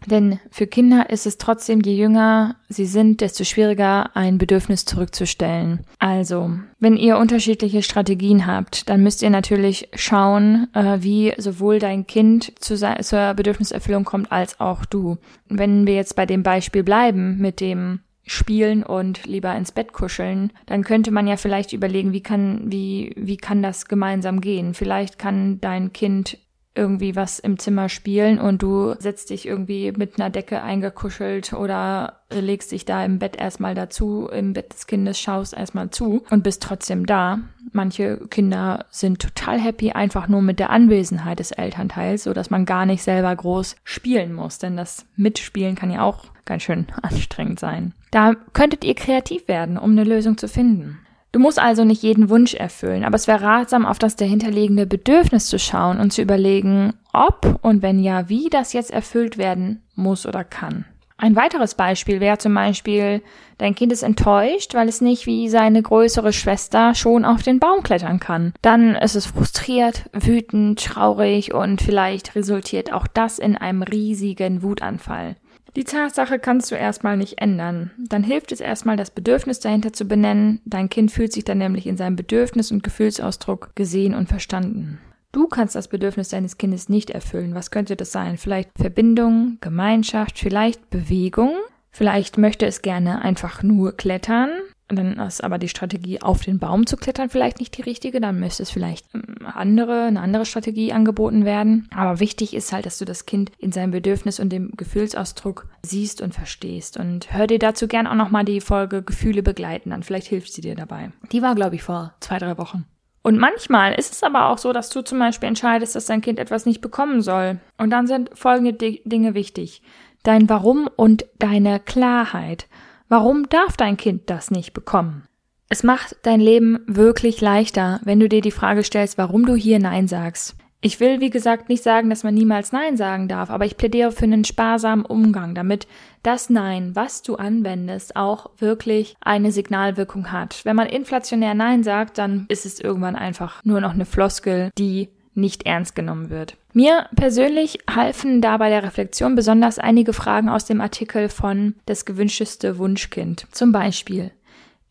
Denn 0.06 0.40
für 0.50 0.68
Kinder 0.68 1.10
ist 1.10 1.26
es 1.26 1.38
trotzdem, 1.38 1.82
je 1.82 1.94
jünger 1.94 2.56
sie 2.70 2.86
sind, 2.86 3.22
desto 3.22 3.44
schwieriger, 3.44 4.16
ein 4.16 4.38
Bedürfnis 4.38 4.86
zurückzustellen. 4.86 5.82
Also, 6.00 6.52
wenn 6.80 6.98
ihr 6.98 7.18
unterschiedliche 7.18 7.84
Strategien 7.84 8.48
habt, 8.48 8.90
dann 8.90 9.04
müsst 9.04 9.22
ihr 9.22 9.30
natürlich 9.30 9.90
schauen, 9.96 10.68
äh, 10.74 10.98
wie 11.02 11.34
sowohl 11.38 11.80
dein 11.80 12.08
Kind 12.08 12.54
zu 12.60 12.76
zur 12.76 13.34
Bedürfniserfüllung 13.34 14.06
kommt, 14.06 14.32
als 14.32 14.60
auch 14.60 14.86
du. 14.86 15.18
Wenn 15.48 15.86
wir 15.86 15.96
jetzt 15.96 16.16
bei 16.16 16.26
dem 16.26 16.44
Beispiel 16.44 16.84
bleiben 16.84 17.38
mit 17.38 17.60
dem 17.60 18.00
spielen 18.26 18.84
und 18.84 19.26
lieber 19.26 19.56
ins 19.56 19.72
Bett 19.72 19.92
kuscheln, 19.92 20.52
dann 20.68 20.84
könnte 20.84 21.12
man 21.12 21.28
ja 21.28 21.36
vielleicht 21.36 21.74
überlegen, 21.74 22.14
wie 22.14 22.22
kann, 22.22 22.72
wie, 22.72 23.14
wie 23.18 23.38
kann 23.38 23.64
das 23.64 23.88
gemeinsam 23.88 24.40
gehen? 24.40 24.74
Vielleicht 24.74 25.18
kann 25.18 25.60
dein 25.62 25.94
Kind 25.94 26.38
irgendwie 26.80 27.18
was 27.18 27.40
im 27.40 27.60
Zimmer 27.60 27.90
spielen 27.90 28.40
und 28.40 28.62
du 28.62 28.96
setzt 29.00 29.30
dich 29.30 29.46
irgendwie 29.46 29.92
mit 29.92 30.18
einer 30.18 30.30
Decke 30.30 30.64
eingekuschelt 30.64 31.52
oder 31.52 32.22
legst 32.32 32.72
dich 32.72 32.86
da 32.86 33.04
im 33.04 33.20
Bett 33.20 33.36
erstmal 33.36 33.76
dazu, 33.76 34.30
im 34.32 34.54
Bett 34.54 34.72
des 34.74 34.88
Kindes 34.88 35.20
schaust 35.20 35.54
erstmal 35.54 35.90
zu 35.90 36.24
und 36.30 36.44
bist 36.44 36.64
trotzdem 36.64 37.06
da. 37.06 37.40
Manche 37.74 38.18
Kinder 38.30 38.86
sind 38.90 39.22
total 39.22 39.60
happy 39.60 39.92
einfach 39.92 40.30
nur 40.30 40.42
mit 40.42 40.60
der 40.60 40.70
Anwesenheit 40.70 41.40
des 41.40 41.52
Elternteils, 41.52 42.24
so 42.24 42.34
dass 42.34 42.50
man 42.50 42.66
gar 42.66 42.86
nicht 42.86 43.04
selber 43.04 43.36
groß 43.36 43.76
spielen 43.84 44.34
muss, 44.34 44.58
denn 44.58 44.78
das 44.78 45.06
Mitspielen 45.18 45.76
kann 45.76 45.92
ja 45.92 46.04
auch 46.04 46.24
ganz 46.46 46.64
schön 46.64 46.88
anstrengend 47.02 47.60
sein. 47.60 47.94
Da 48.12 48.36
könntet 48.54 48.86
ihr 48.86 48.96
kreativ 48.96 49.50
werden, 49.50 49.78
um 49.78 49.92
eine 49.92 50.06
Lösung 50.06 50.38
zu 50.38 50.48
finden. 50.48 51.00
Du 51.32 51.40
musst 51.40 51.60
also 51.60 51.84
nicht 51.86 52.02
jeden 52.02 52.30
Wunsch 52.30 52.56
erfüllen, 52.56 53.04
aber 53.04 53.16
es 53.16 53.28
wäre 53.28 53.44
ratsam, 53.44 53.86
auf 53.86 54.00
das 54.00 54.16
dahinterliegende 54.16 54.88
Bedürfnis 54.88 55.46
zu 55.46 55.60
schauen 55.60 56.00
und 56.00 56.12
zu 56.12 56.24
überlegen, 56.24 56.94
ob 57.14 57.60
und 57.62 57.84
wenn 57.84 58.00
ja, 58.00 58.30
wie 58.30 58.50
das 58.50 58.74
jetzt 58.74 58.92
erfüllt 58.92 59.38
werden 59.38 59.84
muss 59.96 60.26
oder 60.26 60.44
kann. 60.44 60.86
Ein 61.22 61.36
weiteres 61.36 61.76
Beispiel 61.76 62.22
wäre 62.22 62.38
zum 62.38 62.54
Beispiel, 62.54 63.22
dein 63.58 63.76
Kind 63.76 63.92
ist 63.92 64.04
enttäuscht, 64.04 64.74
weil 64.74 64.88
es 64.88 65.02
nicht 65.02 65.26
wie 65.26 65.50
seine 65.50 65.84
größere 65.84 66.32
Schwester 66.32 66.96
schon 66.96 67.26
auf 67.26 67.44
den 67.44 67.60
Baum 67.60 67.84
klettern 67.84 68.22
kann. 68.22 68.54
Dann 68.62 68.96
ist 68.96 69.16
es 69.16 69.26
frustriert, 69.26 70.10
wütend, 70.14 70.84
traurig 70.84 71.54
und 71.54 71.82
vielleicht 71.82 72.36
resultiert 72.36 72.94
auch 72.94 73.06
das 73.06 73.38
in 73.38 73.58
einem 73.58 73.84
riesigen 73.84 74.64
Wutanfall. 74.64 75.36
Die 75.80 75.86
Tatsache 75.86 76.40
kannst 76.40 76.72
du 76.72 76.76
erstmal 76.76 77.16
nicht 77.16 77.40
ändern. 77.40 77.92
Dann 77.98 78.22
hilft 78.22 78.52
es 78.52 78.60
erstmal, 78.60 78.98
das 78.98 79.12
Bedürfnis 79.12 79.62
dahinter 79.62 79.94
zu 79.94 80.04
benennen. 80.04 80.60
Dein 80.66 80.90
Kind 80.90 81.10
fühlt 81.10 81.32
sich 81.32 81.46
dann 81.46 81.60
nämlich 81.60 81.88
in 81.88 81.96
seinem 81.96 82.18
Bedürfnis 82.18 82.74
und 82.74 82.84
Gefühlsausdruck 82.84 83.78
gesehen 83.78 84.14
und 84.14 84.28
verstanden. 84.28 85.00
Du 85.32 85.48
kannst 85.48 85.76
das 85.76 85.88
Bedürfnis 85.88 86.28
deines 86.28 86.58
Kindes 86.58 86.90
nicht 86.90 87.12
erfüllen. 87.12 87.56
Was 87.56 87.72
könnte 87.72 87.96
das 87.96 88.12
sein? 88.12 88.38
Vielleicht 88.38 88.72
Verbindung, 88.76 89.58
Gemeinschaft, 89.62 90.38
vielleicht 90.38 90.90
Bewegung. 90.90 91.54
Vielleicht 91.92 92.38
möchte 92.38 92.66
es 92.66 92.82
gerne 92.82 93.22
einfach 93.22 93.64
nur 93.64 93.96
klettern. 93.96 94.50
Dann 94.90 95.20
ist 95.20 95.44
aber 95.44 95.60
die 95.60 95.70
Strategie, 95.70 96.22
auf 96.22 96.42
den 96.42 96.58
Baum 96.58 96.88
zu 96.88 96.98
klettern, 96.98 97.30
vielleicht 97.30 97.60
nicht 97.60 97.78
die 97.78 97.84
richtige. 97.84 98.20
Dann 98.20 98.40
müsste 98.40 98.64
es 98.64 98.72
vielleicht 98.72 99.06
ähm, 99.14 99.46
andere, 99.46 100.06
eine 100.06 100.20
andere 100.20 100.46
Strategie 100.46 100.92
angeboten 100.92 101.46
werden. 101.46 101.88
Aber 101.96 102.20
wichtig 102.20 102.56
ist 102.56 102.74
halt, 102.74 102.86
dass 102.86 102.98
du 102.98 103.06
das 103.06 103.28
Kind 103.28 103.52
in 103.60 103.72
seinem 103.72 103.92
Bedürfnis 103.92 104.40
und 104.40 104.50
dem 104.50 104.72
Gefühlsausdruck 104.76 105.68
siehst 105.84 106.22
und 106.22 106.34
verstehst. 106.34 106.98
Und 106.98 107.32
hör 107.32 107.46
dir 107.46 107.60
dazu 107.60 107.88
gern 107.88 108.08
auch 108.08 108.16
nochmal 108.16 108.46
die 108.46 108.62
Folge 108.62 109.04
Gefühle 109.04 109.44
begleiten 109.44 109.92
an. 109.92 110.02
Vielleicht 110.02 110.28
hilft 110.28 110.54
sie 110.54 110.62
dir 110.62 110.76
dabei. 110.76 111.12
Die 111.32 111.42
war, 111.42 111.54
glaube 111.54 111.76
ich, 111.76 111.84
vor 111.84 112.16
zwei, 112.20 112.40
drei 112.40 112.58
Wochen. 112.58 112.86
Und 113.22 113.38
manchmal 113.38 113.94
ist 113.94 114.14
es 114.14 114.24
aber 114.24 114.50
auch 114.50 114.58
so, 114.58 114.74
dass 114.74 114.90
du 114.90 115.02
zum 115.02 115.20
Beispiel 115.20 115.50
entscheidest, 115.50 115.96
dass 115.96 116.06
dein 116.06 116.22
Kind 116.22 116.40
etwas 116.40 116.66
nicht 116.66 116.82
bekommen 116.82 117.22
soll. 117.22 117.60
Und 117.78 117.92
dann 117.92 118.08
sind 118.08 118.32
folgende 118.34 118.74
Dinge 118.74 119.34
wichtig. 119.36 119.84
Dein 120.24 120.50
Warum 120.50 120.90
und 120.96 121.26
deine 121.38 121.80
Klarheit. 121.80 122.68
Warum 123.12 123.50
darf 123.50 123.76
dein 123.76 123.98
Kind 123.98 124.30
das 124.30 124.52
nicht 124.52 124.74
bekommen? 124.74 125.24
Es 125.68 125.82
macht 125.82 126.18
dein 126.22 126.40
Leben 126.40 126.80
wirklich 126.86 127.42
leichter, 127.42 128.00
wenn 128.04 128.20
du 128.20 128.30
dir 128.30 128.42
die 128.42 128.52
Frage 128.52 128.84
stellst, 128.84 129.18
warum 129.18 129.48
du 129.48 129.56
hier 129.56 129.80
Nein 129.80 130.08
sagst. 130.08 130.56
Ich 130.80 131.00
will, 131.00 131.20
wie 131.20 131.32
gesagt, 131.32 131.70
nicht 131.70 131.82
sagen, 131.82 132.12
dass 132.12 132.24
man 132.24 132.36
niemals 132.36 132.72
Nein 132.72 132.98
sagen 132.98 133.28
darf, 133.28 133.50
aber 133.50 133.66
ich 133.66 133.78
plädiere 133.78 134.12
für 134.12 134.26
einen 134.26 134.46
sparsamen 134.46 135.06
Umgang, 135.06 135.56
damit 135.56 135.88
das 136.22 136.52
Nein, 136.52 136.96
was 136.96 137.24
du 137.24 137.36
anwendest, 137.36 138.16
auch 138.16 138.52
wirklich 138.60 139.16
eine 139.22 139.52
Signalwirkung 139.52 140.32
hat. 140.32 140.64
Wenn 140.64 140.76
man 140.76 140.88
inflationär 140.88 141.56
Nein 141.56 141.84
sagt, 141.84 142.20
dann 142.20 142.46
ist 142.48 142.68
es 142.68 142.80
irgendwann 142.80 143.16
einfach 143.16 143.66
nur 143.66 143.82
noch 143.82 143.94
eine 143.94 144.06
Floskel, 144.06 144.70
die 144.78 145.10
nicht 145.40 145.66
ernst 145.66 145.96
genommen 145.96 146.30
wird. 146.30 146.58
Mir 146.74 147.08
persönlich 147.16 147.80
halfen 147.90 148.42
da 148.42 148.58
bei 148.58 148.70
der 148.70 148.84
Reflexion 148.84 149.36
besonders 149.36 149.80
einige 149.80 150.14
Fragen 150.14 150.50
aus 150.50 150.66
dem 150.66 150.82
Artikel 150.82 151.30
von 151.30 151.76
Das 151.86 152.06
gewünschteste 152.06 152.78
Wunschkind. 152.78 153.48
Zum 153.52 153.72
Beispiel, 153.72 154.32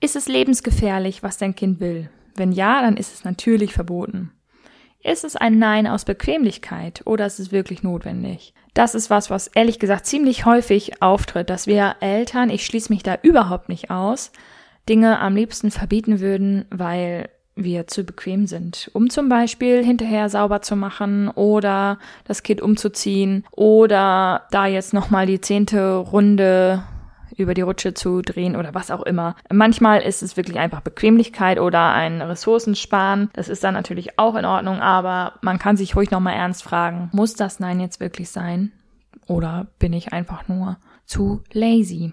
ist 0.00 0.16
es 0.16 0.28
lebensgefährlich, 0.28 1.22
was 1.22 1.38
dein 1.38 1.54
Kind 1.54 1.80
will? 1.80 2.10
Wenn 2.34 2.52
ja, 2.52 2.82
dann 2.82 2.96
ist 2.96 3.14
es 3.14 3.24
natürlich 3.24 3.72
verboten. 3.72 4.32
Ist 5.02 5.24
es 5.24 5.36
ein 5.36 5.58
Nein 5.58 5.86
aus 5.86 6.04
Bequemlichkeit 6.04 7.02
oder 7.04 7.26
ist 7.26 7.38
es 7.38 7.52
wirklich 7.52 7.82
notwendig? 7.82 8.52
Das 8.74 8.94
ist 8.94 9.10
was, 9.10 9.30
was 9.30 9.48
ehrlich 9.48 9.78
gesagt 9.78 10.06
ziemlich 10.06 10.44
häufig 10.44 11.02
auftritt, 11.02 11.50
dass 11.50 11.66
wir 11.66 11.96
Eltern, 12.00 12.50
ich 12.50 12.64
schließe 12.66 12.92
mich 12.92 13.02
da 13.02 13.18
überhaupt 13.22 13.68
nicht 13.68 13.90
aus, 13.90 14.32
Dinge 14.88 15.18
am 15.18 15.34
liebsten 15.34 15.70
verbieten 15.70 16.20
würden, 16.20 16.64
weil 16.70 17.28
wir 17.64 17.86
zu 17.86 18.04
bequem 18.04 18.46
sind, 18.46 18.90
um 18.94 19.10
zum 19.10 19.28
Beispiel 19.28 19.84
hinterher 19.84 20.28
sauber 20.28 20.62
zu 20.62 20.76
machen 20.76 21.28
oder 21.28 21.98
das 22.24 22.42
Kind 22.42 22.60
umzuziehen 22.60 23.44
oder 23.50 24.46
da 24.50 24.66
jetzt 24.66 24.94
nochmal 24.94 25.26
die 25.26 25.40
zehnte 25.40 25.96
Runde 25.96 26.82
über 27.36 27.54
die 27.54 27.62
Rutsche 27.62 27.94
zu 27.94 28.20
drehen 28.20 28.56
oder 28.56 28.74
was 28.74 28.90
auch 28.90 29.02
immer. 29.02 29.36
Manchmal 29.50 30.02
ist 30.02 30.22
es 30.22 30.36
wirklich 30.36 30.58
einfach 30.58 30.80
Bequemlichkeit 30.80 31.60
oder 31.60 31.92
ein 31.92 32.20
Ressourcensparen. 32.20 33.30
Das 33.32 33.48
ist 33.48 33.62
dann 33.62 33.74
natürlich 33.74 34.18
auch 34.18 34.34
in 34.34 34.44
Ordnung, 34.44 34.80
aber 34.80 35.34
man 35.40 35.58
kann 35.58 35.76
sich 35.76 35.94
ruhig 35.94 36.10
nochmal 36.10 36.34
ernst 36.34 36.62
fragen, 36.62 37.10
muss 37.12 37.34
das 37.34 37.60
Nein 37.60 37.80
jetzt 37.80 38.00
wirklich 38.00 38.30
sein? 38.30 38.72
Oder 39.26 39.68
bin 39.78 39.92
ich 39.92 40.12
einfach 40.12 40.48
nur 40.48 40.78
zu 41.04 41.42
lazy? 41.52 42.12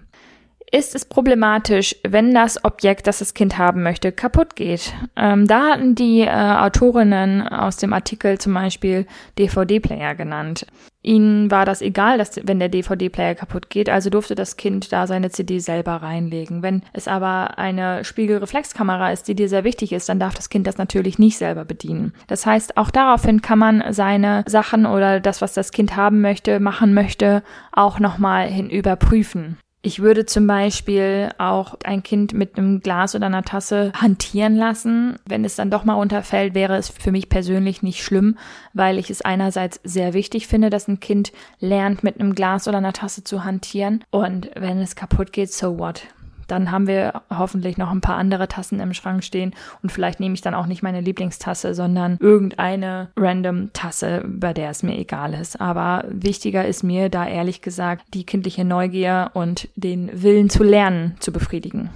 Ist 0.72 0.94
es 0.94 1.04
problematisch, 1.04 1.94
wenn 2.02 2.34
das 2.34 2.64
Objekt, 2.64 3.06
das 3.06 3.20
das 3.20 3.34
Kind 3.34 3.56
haben 3.56 3.82
möchte, 3.82 4.10
kaputt 4.12 4.56
geht. 4.56 4.92
Ähm, 5.16 5.46
da 5.46 5.70
hatten 5.70 5.94
die 5.94 6.22
äh, 6.22 6.30
Autorinnen 6.30 7.46
aus 7.46 7.76
dem 7.76 7.92
Artikel 7.92 8.38
zum 8.38 8.54
Beispiel 8.54 9.06
DVD-Player 9.38 10.14
genannt. 10.14 10.66
Ihnen 11.02 11.52
war 11.52 11.64
das 11.64 11.82
egal, 11.82 12.18
dass, 12.18 12.40
wenn 12.42 12.58
der 12.58 12.68
DVD-Player 12.68 13.36
kaputt 13.36 13.70
geht, 13.70 13.88
also 13.88 14.10
durfte 14.10 14.34
das 14.34 14.56
Kind 14.56 14.92
da 14.92 15.06
seine 15.06 15.30
CD 15.30 15.60
selber 15.60 15.92
reinlegen. 15.92 16.64
Wenn 16.64 16.82
es 16.92 17.06
aber 17.06 17.58
eine 17.58 18.04
Spiegelreflexkamera 18.04 19.12
ist, 19.12 19.28
die 19.28 19.36
dir 19.36 19.48
sehr 19.48 19.62
wichtig 19.62 19.92
ist, 19.92 20.08
dann 20.08 20.18
darf 20.18 20.34
das 20.34 20.48
Kind 20.48 20.66
das 20.66 20.78
natürlich 20.78 21.20
nicht 21.20 21.38
selber 21.38 21.64
bedienen. 21.64 22.12
Das 22.26 22.44
heißt, 22.44 22.76
auch 22.76 22.90
daraufhin 22.90 23.40
kann 23.40 23.60
man 23.60 23.84
seine 23.90 24.42
Sachen 24.48 24.84
oder 24.84 25.20
das, 25.20 25.40
was 25.40 25.54
das 25.54 25.70
Kind 25.70 25.94
haben 25.94 26.20
möchte, 26.22 26.58
machen 26.58 26.92
möchte, 26.92 27.44
auch 27.70 28.00
nochmal 28.00 28.48
hin 28.48 28.68
überprüfen. 28.68 29.58
Ich 29.86 30.02
würde 30.02 30.26
zum 30.26 30.48
Beispiel 30.48 31.28
auch 31.38 31.76
ein 31.84 32.02
Kind 32.02 32.32
mit 32.32 32.58
einem 32.58 32.80
Glas 32.80 33.14
oder 33.14 33.26
einer 33.26 33.44
Tasse 33.44 33.92
hantieren 33.94 34.56
lassen. 34.56 35.14
Wenn 35.26 35.44
es 35.44 35.54
dann 35.54 35.70
doch 35.70 35.84
mal 35.84 35.94
runterfällt, 35.94 36.56
wäre 36.56 36.76
es 36.76 36.88
für 36.88 37.12
mich 37.12 37.28
persönlich 37.28 37.84
nicht 37.84 38.02
schlimm, 38.02 38.36
weil 38.72 38.98
ich 38.98 39.10
es 39.10 39.22
einerseits 39.22 39.78
sehr 39.84 40.12
wichtig 40.12 40.48
finde, 40.48 40.70
dass 40.70 40.88
ein 40.88 40.98
Kind 40.98 41.30
lernt, 41.60 42.02
mit 42.02 42.18
einem 42.18 42.34
Glas 42.34 42.66
oder 42.66 42.78
einer 42.78 42.94
Tasse 42.94 43.22
zu 43.22 43.44
hantieren. 43.44 44.02
Und 44.10 44.50
wenn 44.56 44.80
es 44.80 44.96
kaputt 44.96 45.32
geht, 45.32 45.52
so 45.52 45.78
what? 45.78 46.02
Dann 46.46 46.70
haben 46.70 46.86
wir 46.86 47.22
hoffentlich 47.30 47.76
noch 47.76 47.90
ein 47.90 48.00
paar 48.00 48.16
andere 48.16 48.48
Tassen 48.48 48.80
im 48.80 48.94
Schrank 48.94 49.24
stehen 49.24 49.54
und 49.82 49.90
vielleicht 49.90 50.20
nehme 50.20 50.34
ich 50.34 50.40
dann 50.40 50.54
auch 50.54 50.66
nicht 50.66 50.82
meine 50.82 51.00
Lieblingstasse, 51.00 51.74
sondern 51.74 52.18
irgendeine 52.20 53.08
random 53.16 53.72
Tasse, 53.72 54.24
bei 54.26 54.52
der 54.52 54.70
es 54.70 54.82
mir 54.82 54.98
egal 54.98 55.34
ist. 55.34 55.60
Aber 55.60 56.04
wichtiger 56.08 56.66
ist 56.66 56.82
mir 56.82 57.08
da 57.08 57.26
ehrlich 57.26 57.62
gesagt 57.62 58.04
die 58.14 58.24
kindliche 58.24 58.64
Neugier 58.64 59.30
und 59.34 59.68
den 59.76 60.10
Willen 60.22 60.50
zu 60.50 60.62
lernen 60.62 61.16
zu 61.20 61.32
befriedigen. 61.32 61.90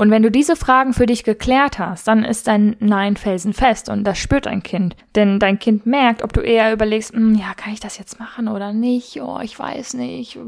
Und 0.00 0.12
wenn 0.12 0.22
du 0.22 0.30
diese 0.30 0.54
Fragen 0.54 0.94
für 0.94 1.06
dich 1.06 1.24
geklärt 1.24 1.80
hast, 1.80 2.06
dann 2.06 2.24
ist 2.24 2.46
dein 2.46 2.76
Nein 2.78 3.16
felsenfest 3.16 3.88
und 3.88 4.04
das 4.04 4.16
spürt 4.16 4.46
dein 4.46 4.62
Kind. 4.62 4.94
Denn 5.16 5.40
dein 5.40 5.58
Kind 5.58 5.86
merkt, 5.86 6.22
ob 6.22 6.32
du 6.32 6.40
eher 6.40 6.72
überlegst, 6.72 7.14
hm, 7.14 7.34
ja, 7.34 7.52
kann 7.56 7.72
ich 7.72 7.80
das 7.80 7.98
jetzt 7.98 8.20
machen 8.20 8.46
oder 8.46 8.72
nicht? 8.72 9.20
Oh, 9.20 9.40
ich 9.42 9.58
weiß 9.58 9.94
nicht 9.94 10.38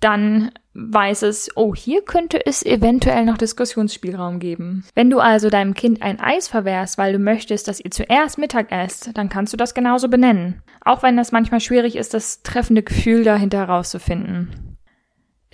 dann 0.00 0.50
weiß 0.74 1.22
es, 1.22 1.50
oh, 1.56 1.74
hier 1.74 2.02
könnte 2.02 2.44
es 2.44 2.64
eventuell 2.64 3.24
noch 3.24 3.38
Diskussionsspielraum 3.38 4.38
geben. 4.38 4.84
Wenn 4.94 5.08
du 5.08 5.20
also 5.20 5.48
deinem 5.48 5.74
Kind 5.74 6.02
ein 6.02 6.20
Eis 6.20 6.48
verwehrst, 6.48 6.98
weil 6.98 7.14
du 7.14 7.18
möchtest, 7.18 7.66
dass 7.66 7.80
ihr 7.80 7.90
zuerst 7.90 8.36
Mittag 8.36 8.70
esst, 8.70 9.16
dann 9.16 9.28
kannst 9.28 9.52
du 9.52 9.56
das 9.56 9.74
genauso 9.74 10.08
benennen. 10.08 10.62
Auch 10.84 11.02
wenn 11.02 11.16
das 11.16 11.32
manchmal 11.32 11.60
schwierig 11.60 11.96
ist, 11.96 12.12
das 12.12 12.42
treffende 12.42 12.82
Gefühl 12.82 13.24
dahinter 13.24 13.58
herauszufinden. 13.58 14.75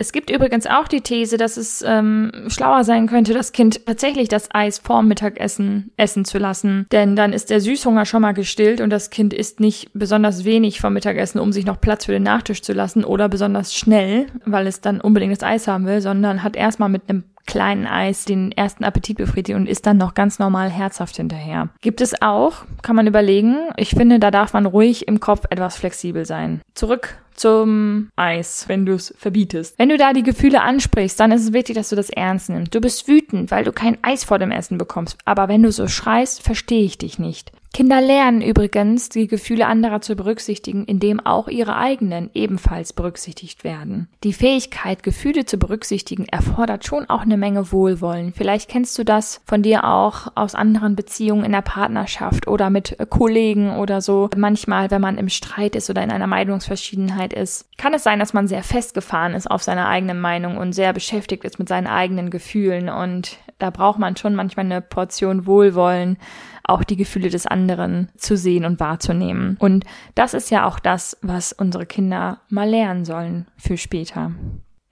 Es 0.03 0.11
gibt 0.11 0.29
übrigens 0.29 0.67
auch 0.67 0.89
die 0.89 0.99
These, 0.99 1.37
dass 1.37 1.55
es 1.55 1.81
ähm, 1.87 2.29
schlauer 2.47 2.83
sein 2.83 3.07
könnte, 3.07 3.33
das 3.33 3.53
Kind 3.53 3.85
tatsächlich 3.85 4.27
das 4.27 4.53
Eis 4.53 4.77
vorm 4.77 5.07
Mittagessen 5.07 5.91
essen 5.95 6.25
zu 6.25 6.39
lassen. 6.39 6.87
Denn 6.91 7.15
dann 7.15 7.31
ist 7.31 7.49
der 7.49 7.61
Süßhunger 7.61 8.03
schon 8.03 8.21
mal 8.21 8.33
gestillt 8.33 8.81
und 8.81 8.89
das 8.89 9.11
Kind 9.11 9.33
isst 9.33 9.61
nicht 9.61 9.91
besonders 9.93 10.43
wenig 10.43 10.81
vom 10.81 10.91
Mittagessen, 10.91 11.39
um 11.39 11.53
sich 11.53 11.65
noch 11.65 11.79
Platz 11.79 12.03
für 12.03 12.11
den 12.11 12.23
Nachtisch 12.23 12.61
zu 12.61 12.73
lassen 12.73 13.05
oder 13.05 13.29
besonders 13.29 13.73
schnell, 13.73 14.25
weil 14.43 14.67
es 14.67 14.81
dann 14.81 14.99
unbedingt 14.99 15.31
das 15.31 15.41
Eis 15.41 15.69
haben 15.69 15.85
will, 15.85 16.01
sondern 16.01 16.43
hat 16.43 16.57
erstmal 16.57 16.89
mit 16.89 17.03
einem 17.07 17.23
kleinen 17.45 17.87
Eis 17.87 18.25
den 18.25 18.51
ersten 18.51 18.83
Appetit 18.83 19.17
befriedigt 19.17 19.57
und 19.57 19.67
ist 19.67 19.85
dann 19.85 19.97
noch 19.97 20.15
ganz 20.15 20.37
normal 20.37 20.69
herzhaft 20.69 21.15
hinterher. 21.15 21.69
Gibt 21.79 22.01
es 22.01 22.21
auch, 22.21 22.65
kann 22.81 22.97
man 22.97 23.07
überlegen. 23.07 23.57
Ich 23.77 23.91
finde, 23.91 24.19
da 24.19 24.31
darf 24.31 24.51
man 24.51 24.65
ruhig 24.65 25.07
im 25.07 25.21
Kopf 25.21 25.45
etwas 25.49 25.77
flexibel 25.77 26.25
sein. 26.25 26.61
Zurück 26.73 27.17
zum 27.35 28.09
Eis, 28.15 28.65
wenn 28.67 28.85
du 28.85 28.93
es 28.93 29.13
verbietest. 29.17 29.77
Wenn 29.77 29.89
du 29.89 29.97
da 29.97 30.13
die 30.13 30.23
Gefühle 30.23 30.61
ansprichst, 30.61 31.19
dann 31.19 31.31
ist 31.31 31.43
es 31.43 31.53
wichtig, 31.53 31.75
dass 31.75 31.89
du 31.89 31.95
das 31.95 32.09
ernst 32.09 32.49
nimmst. 32.49 32.73
Du 32.73 32.81
bist 32.81 33.07
wütend, 33.07 33.51
weil 33.51 33.63
du 33.63 33.71
kein 33.71 33.97
Eis 34.01 34.23
vor 34.23 34.39
dem 34.39 34.51
Essen 34.51 34.77
bekommst. 34.77 35.17
Aber 35.25 35.47
wenn 35.47 35.63
du 35.63 35.71
so 35.71 35.87
schreist, 35.87 36.41
verstehe 36.41 36.83
ich 36.83 36.97
dich 36.97 37.19
nicht. 37.19 37.51
Kinder 37.73 38.01
lernen 38.01 38.41
übrigens, 38.41 39.09
die 39.09 39.25
Gefühle 39.25 39.65
anderer 39.65 39.99
zu 39.99 40.15
berücksichtigen, 40.15 40.85
indem 40.85 41.19
auch 41.19 41.47
ihre 41.47 41.75
eigenen 41.75 42.29
ebenfalls 42.35 42.93
berücksichtigt 42.93 43.63
werden. 43.63 44.07
Die 44.23 44.33
Fähigkeit, 44.33 45.01
Gefühle 45.01 45.45
zu 45.45 45.57
berücksichtigen, 45.57 46.27
erfordert 46.27 46.85
schon 46.85 47.09
auch 47.09 47.21
eine 47.21 47.35
Menge 47.35 47.71
Wohlwollen. 47.71 48.31
Vielleicht 48.31 48.69
kennst 48.69 48.99
du 48.99 49.03
das 49.03 49.41
von 49.47 49.63
dir 49.63 49.85
auch 49.85 50.27
aus 50.35 50.53
anderen 50.53 50.95
Beziehungen 50.95 51.45
in 51.45 51.51
der 51.51 51.63
Partnerschaft 51.63 52.47
oder 52.47 52.69
mit 52.69 52.95
Kollegen 53.09 53.75
oder 53.77 54.01
so. 54.01 54.29
Manchmal, 54.37 54.91
wenn 54.91 55.01
man 55.01 55.17
im 55.17 55.29
Streit 55.29 55.75
ist 55.75 55.89
oder 55.89 56.03
in 56.03 56.11
einer 56.11 56.27
Meinungsverschiedenheit 56.27 57.22
ist, 57.31 57.69
kann 57.77 57.93
es 57.93 58.03
sein, 58.03 58.19
dass 58.19 58.33
man 58.33 58.47
sehr 58.47 58.63
festgefahren 58.63 59.33
ist 59.33 59.49
auf 59.49 59.63
seiner 59.63 59.87
eigenen 59.87 60.19
Meinung 60.19 60.57
und 60.57 60.73
sehr 60.73 60.91
beschäftigt 60.91 61.45
ist 61.45 61.59
mit 61.59 61.69
seinen 61.69 61.87
eigenen 61.87 62.29
Gefühlen. 62.29 62.89
Und 62.89 63.37
da 63.59 63.69
braucht 63.69 63.99
man 63.99 64.17
schon 64.17 64.35
manchmal 64.35 64.65
eine 64.65 64.81
Portion 64.81 65.45
Wohlwollen 65.45 66.17
auch 66.63 66.83
die 66.83 66.95
Gefühle 66.95 67.29
des 67.29 67.45
anderen 67.45 68.09
zu 68.15 68.37
sehen 68.37 68.65
und 68.65 68.79
wahrzunehmen. 68.79 69.57
Und 69.59 69.85
das 70.15 70.33
ist 70.33 70.49
ja 70.49 70.65
auch 70.65 70.79
das, 70.79 71.17
was 71.21 71.53
unsere 71.53 71.85
Kinder 71.85 72.39
mal 72.49 72.69
lernen 72.69 73.05
sollen 73.05 73.47
für 73.57 73.77
später. 73.77 74.31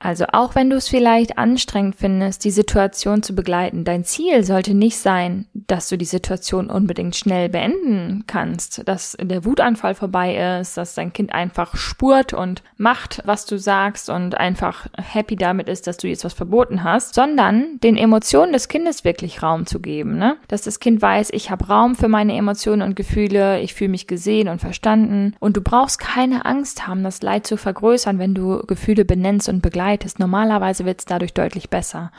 Also 0.03 0.25
auch 0.31 0.55
wenn 0.55 0.71
du 0.71 0.77
es 0.77 0.87
vielleicht 0.87 1.37
anstrengend 1.37 1.95
findest, 1.95 2.43
die 2.43 2.51
Situation 2.51 3.21
zu 3.21 3.35
begleiten, 3.35 3.83
dein 3.83 4.03
Ziel 4.03 4.43
sollte 4.43 4.73
nicht 4.73 4.97
sein, 4.97 5.45
dass 5.53 5.89
du 5.89 5.97
die 5.97 6.05
Situation 6.05 6.71
unbedingt 6.71 7.15
schnell 7.15 7.49
beenden 7.49 8.23
kannst, 8.25 8.87
dass 8.87 9.15
der 9.21 9.45
Wutanfall 9.45 9.93
vorbei 9.93 10.59
ist, 10.59 10.75
dass 10.75 10.95
dein 10.95 11.13
Kind 11.13 11.33
einfach 11.33 11.75
spurt 11.75 12.33
und 12.33 12.63
macht, 12.77 13.21
was 13.25 13.45
du 13.45 13.59
sagst 13.59 14.09
und 14.09 14.35
einfach 14.35 14.87
happy 14.97 15.35
damit 15.35 15.69
ist, 15.69 15.85
dass 15.85 15.97
du 15.97 16.07
jetzt 16.07 16.25
was 16.25 16.33
verboten 16.33 16.83
hast, 16.83 17.13
sondern 17.13 17.79
den 17.83 17.95
Emotionen 17.95 18.53
des 18.53 18.69
Kindes 18.69 19.05
wirklich 19.05 19.43
Raum 19.43 19.67
zu 19.67 19.79
geben, 19.79 20.17
ne? 20.17 20.37
Dass 20.47 20.63
das 20.63 20.79
Kind 20.79 20.99
weiß, 20.99 21.29
ich 21.31 21.51
habe 21.51 21.67
Raum 21.67 21.95
für 21.95 22.07
meine 22.07 22.35
Emotionen 22.35 22.81
und 22.81 22.95
Gefühle, 22.95 23.61
ich 23.61 23.75
fühle 23.75 23.91
mich 23.91 24.07
gesehen 24.07 24.47
und 24.47 24.59
verstanden 24.61 25.35
und 25.39 25.57
du 25.57 25.61
brauchst 25.61 25.99
keine 25.99 26.45
Angst 26.45 26.87
haben, 26.87 27.03
das 27.03 27.21
Leid 27.21 27.45
zu 27.45 27.55
vergrößern, 27.55 28.17
wenn 28.17 28.33
du 28.33 28.63
Gefühle 28.65 29.05
benennst 29.05 29.47
und 29.47 29.61
begleitest 29.61 29.90
begleitest. 29.91 30.19
Normalerweise 30.19 30.85
wird 30.85 30.99
es 30.99 31.05
dadurch 31.05 31.33
deutlich 31.33 31.69
besser. 31.69 32.11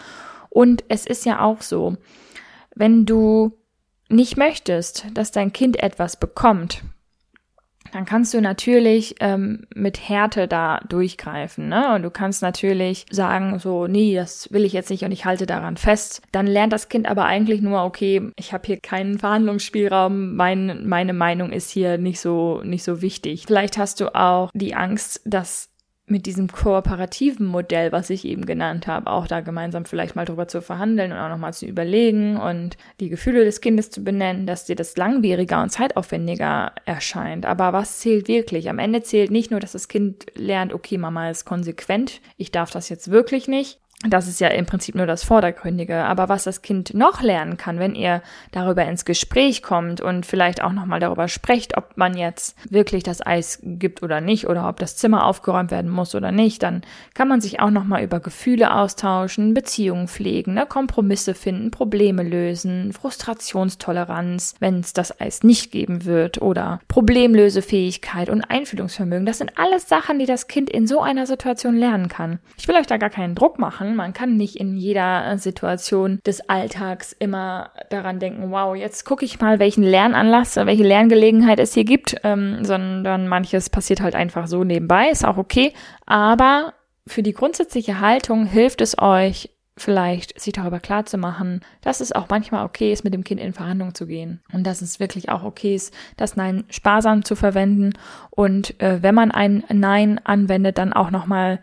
Und 0.51 0.85
es 0.89 1.07
ist 1.07 1.25
ja 1.25 1.41
auch 1.41 1.63
so, 1.63 1.97
wenn 2.75 3.07
du 3.07 3.53
nicht 4.09 4.37
möchtest, 4.37 5.07
dass 5.15 5.33
dein 5.33 5.53
Kind 5.53 5.83
etwas 5.83 6.19
bekommt, 6.19 6.83
dann 7.93 8.05
kannst 8.07 8.33
du 8.33 8.41
natürlich 8.41 9.17
ähm, 9.21 9.67
mit 9.75 10.09
Härte 10.09 10.49
da 10.49 10.81
durchgreifen. 10.89 11.69
Ne? 11.69 11.95
Und 11.95 12.03
du 12.03 12.11
kannst 12.11 12.41
natürlich 12.41 13.05
sagen, 13.11 13.59
so, 13.59 13.87
nee, 13.87 14.15
das 14.15 14.51
will 14.53 14.65
ich 14.65 14.73
jetzt 14.73 14.89
nicht 14.89 15.05
und 15.05 15.13
ich 15.13 15.25
halte 15.25 15.47
daran 15.47 15.77
fest. 15.77 16.23
Dann 16.33 16.47
lernt 16.47 16.73
das 16.73 16.89
Kind 16.89 17.07
aber 17.07 17.25
eigentlich 17.25 17.61
nur, 17.61 17.85
okay, 17.85 18.31
ich 18.37 18.53
habe 18.53 18.67
hier 18.67 18.79
keinen 18.81 19.19
Verhandlungsspielraum, 19.19 20.35
mein, 20.37 20.87
meine 20.87 21.13
Meinung 21.13 21.53
ist 21.53 21.71
hier 21.71 21.99
nicht 21.99 22.21
so, 22.21 22.63
nicht 22.63 22.85
so 22.85 23.03
wichtig. 23.03 23.45
Vielleicht 23.47 23.77
hast 23.77 24.01
du 24.01 24.15
auch 24.15 24.51
die 24.55 24.75
Angst, 24.75 25.21
dass 25.27 25.72
mit 26.07 26.27
diesem 26.27 26.49
kooperativen 26.49 27.47
Modell, 27.47 27.93
was 27.93 28.11
ich 28.11 28.25
eben 28.25 28.45
genannt 28.45 28.87
habe, 28.87 29.11
auch 29.11 29.27
da 29.27 29.41
gemeinsam 29.41 29.85
vielleicht 29.85 30.17
mal 30.17 30.25
drüber 30.25 30.49
zu 30.49 30.61
verhandeln 30.61 31.13
und 31.13 31.19
auch 31.19 31.29
nochmal 31.29 31.55
zu 31.55 31.65
überlegen 31.65 32.37
und 32.37 32.77
die 33.01 33.09
Gefühle 33.09 33.45
des 33.45 33.61
Kindes 33.61 33.91
zu 33.91 34.03
benennen, 34.03 34.47
dass 34.47 34.65
dir 34.65 34.77
das 34.77 34.97
langwieriger 34.97 35.63
und 35.63 35.71
zeitaufwendiger 35.71 36.73
erscheint. 36.85 37.47
Aber 37.47 37.73
was 37.73 38.01
zählt 38.01 38.29
wirklich? 38.29 38.69
Am 38.69 38.79
Ende 38.79 39.03
zählt 39.03 39.31
nicht 39.31 39.51
nur, 39.51 39.61
dass 39.61 39.73
das 39.73 39.89
Kind 39.89 40.27
lernt, 40.35 40.73
okay, 40.73 40.99
Mama 40.99 41.31
ist 41.31 41.45
konsequent, 41.45 42.21
ich 42.37 42.51
darf 42.51 42.71
das 42.71 42.89
jetzt 42.89 43.11
wirklich 43.11 43.47
nicht, 43.47 43.82
das 44.09 44.27
ist 44.27 44.41
ja 44.41 44.49
im 44.49 44.67
Prinzip 44.67 44.95
nur 44.95 45.07
das 45.07 45.25
Vordergründige. 45.25 46.05
Aber 46.05 46.29
was 46.29 46.45
das 46.45 46.63
Kind 46.63 46.95
noch 46.95 47.23
lernen 47.23 47.57
kann, 47.57 47.79
wenn 47.79 47.95
ihr 47.95 48.23
darüber 48.51 48.85
ins 48.85 49.05
Gespräch 49.05 49.63
kommt 49.63 50.01
und 50.01 50.27
vielleicht 50.27 50.63
auch 50.63 50.73
nochmal 50.73 51.01
darüber 51.01 51.29
sprecht, 51.29 51.77
ob 51.77 51.97
man 51.97 52.17
jetzt 52.17 52.57
wirklich 52.71 53.05
das 53.05 53.25
Eis 53.25 53.61
gibt 53.63 54.03
oder 54.03 54.21
nicht 54.21 54.49
oder 54.49 54.69
ob 54.69 54.79
das 54.81 54.97
Zimmer 54.97 55.27
aufgeräumt 55.27 55.71
werden 55.71 55.91
muss 55.91 56.15
oder 56.15 56.33
nicht, 56.33 56.63
dann 56.63 56.83
kann 57.15 57.29
man 57.29 57.41
sich 57.41 57.61
auch 57.61 57.71
nochmal 57.71 58.03
über 58.03 58.19
Gefühle 58.19 58.75
austauschen, 58.75 59.55
Beziehungen 59.55 60.09
pflegen, 60.09 60.55
ne, 60.55 60.67
Kompromisse 60.67 61.35
finden, 61.35 61.71
Probleme 61.71 62.23
lösen, 62.23 62.93
Frustrationstoleranz, 62.93 64.57
wenn 64.59 64.81
es 64.81 64.93
das 64.93 65.21
Eis 65.21 65.43
nicht 65.45 65.71
geben 65.71 66.05
wird 66.05 66.43
oder 66.43 66.81
Problemlösefähigkeit 66.89 68.31
und 68.31 68.43
Einfühlungsvermögen. 68.43 69.27
Das 69.27 69.39
sind 69.39 69.53
alles 69.59 69.89
Sachen, 69.89 70.19
die 70.19 70.27
das 70.27 70.49
Kind 70.49 70.71
in 70.71 70.87
so 70.87 71.01
einer 71.01 71.27
Situation 71.27 71.77
lernen 71.77 72.09
kann. 72.09 72.41
Ich 72.57 72.67
will 72.67 72.77
euch 72.77 72.87
da 72.87 72.97
gar 72.97 73.11
keinen 73.11 73.35
Druck 73.35 73.59
machen 73.59 73.92
man 73.97 74.13
kann 74.13 74.37
nicht 74.37 74.57
in 74.57 74.77
jeder 74.77 75.33
äh, 75.33 75.39
Situation 75.39 76.21
des 76.27 76.49
Alltags 76.49 77.13
immer 77.13 77.71
daran 77.91 78.19
denken, 78.19 78.51
wow, 78.51 78.75
jetzt 78.75 79.05
gucke 79.05 79.25
ich 79.25 79.41
mal, 79.41 79.59
welchen 79.59 79.83
Lernanlass, 79.83 80.57
äh, 80.57 80.67
welche 80.67 80.85
Lerngelegenheit 80.85 81.61
es 81.61 81.75
hier 81.75 81.85
gibt, 81.85 82.17
ähm, 82.25 82.65
sondern 82.65 83.29
manches 83.29 83.71
passiert 83.71 84.01
halt 84.01 84.15
einfach 84.15 84.47
so 84.47 84.65
nebenbei, 84.65 85.11
ist 85.11 85.25
auch 85.25 85.37
okay. 85.37 85.73
Aber 86.07 86.75
für 87.07 87.23
die 87.23 87.33
grundsätzliche 87.33 88.01
Haltung 88.01 88.47
hilft 88.47 88.81
es 88.81 88.99
euch, 88.99 89.51
vielleicht 89.77 90.39
sich 90.39 90.53
darüber 90.53 90.81
klar 90.81 91.07
zu 91.07 91.17
machen, 91.17 91.61
dass 91.81 92.01
es 92.01 92.13
auch 92.13 92.27
manchmal 92.29 92.65
okay 92.65 92.93
ist, 92.93 93.05
mit 93.05 93.15
dem 93.15 93.25
Kind 93.25 93.41
in 93.41 93.55
Verhandlungen 93.55 93.95
zu 93.95 94.07
gehen. 94.07 94.41
Und 94.53 94.65
dass 94.65 94.83
es 94.83 95.01
wirklich 95.01 95.31
auch 95.31 95.43
okay 95.45 95.75
ist, 95.75 95.95
das 96.17 96.37
Nein 96.37 96.65
sparsam 96.71 97.25
zu 97.25 97.37
verwenden. 97.37 97.93
Und 98.31 98.81
äh, 98.81 99.03
wenn 99.03 99.15
man 99.15 99.31
ein 99.31 99.65
Nein 99.71 100.21
anwendet, 100.25 100.79
dann 100.79 100.93
auch 100.93 101.11
nochmal 101.11 101.61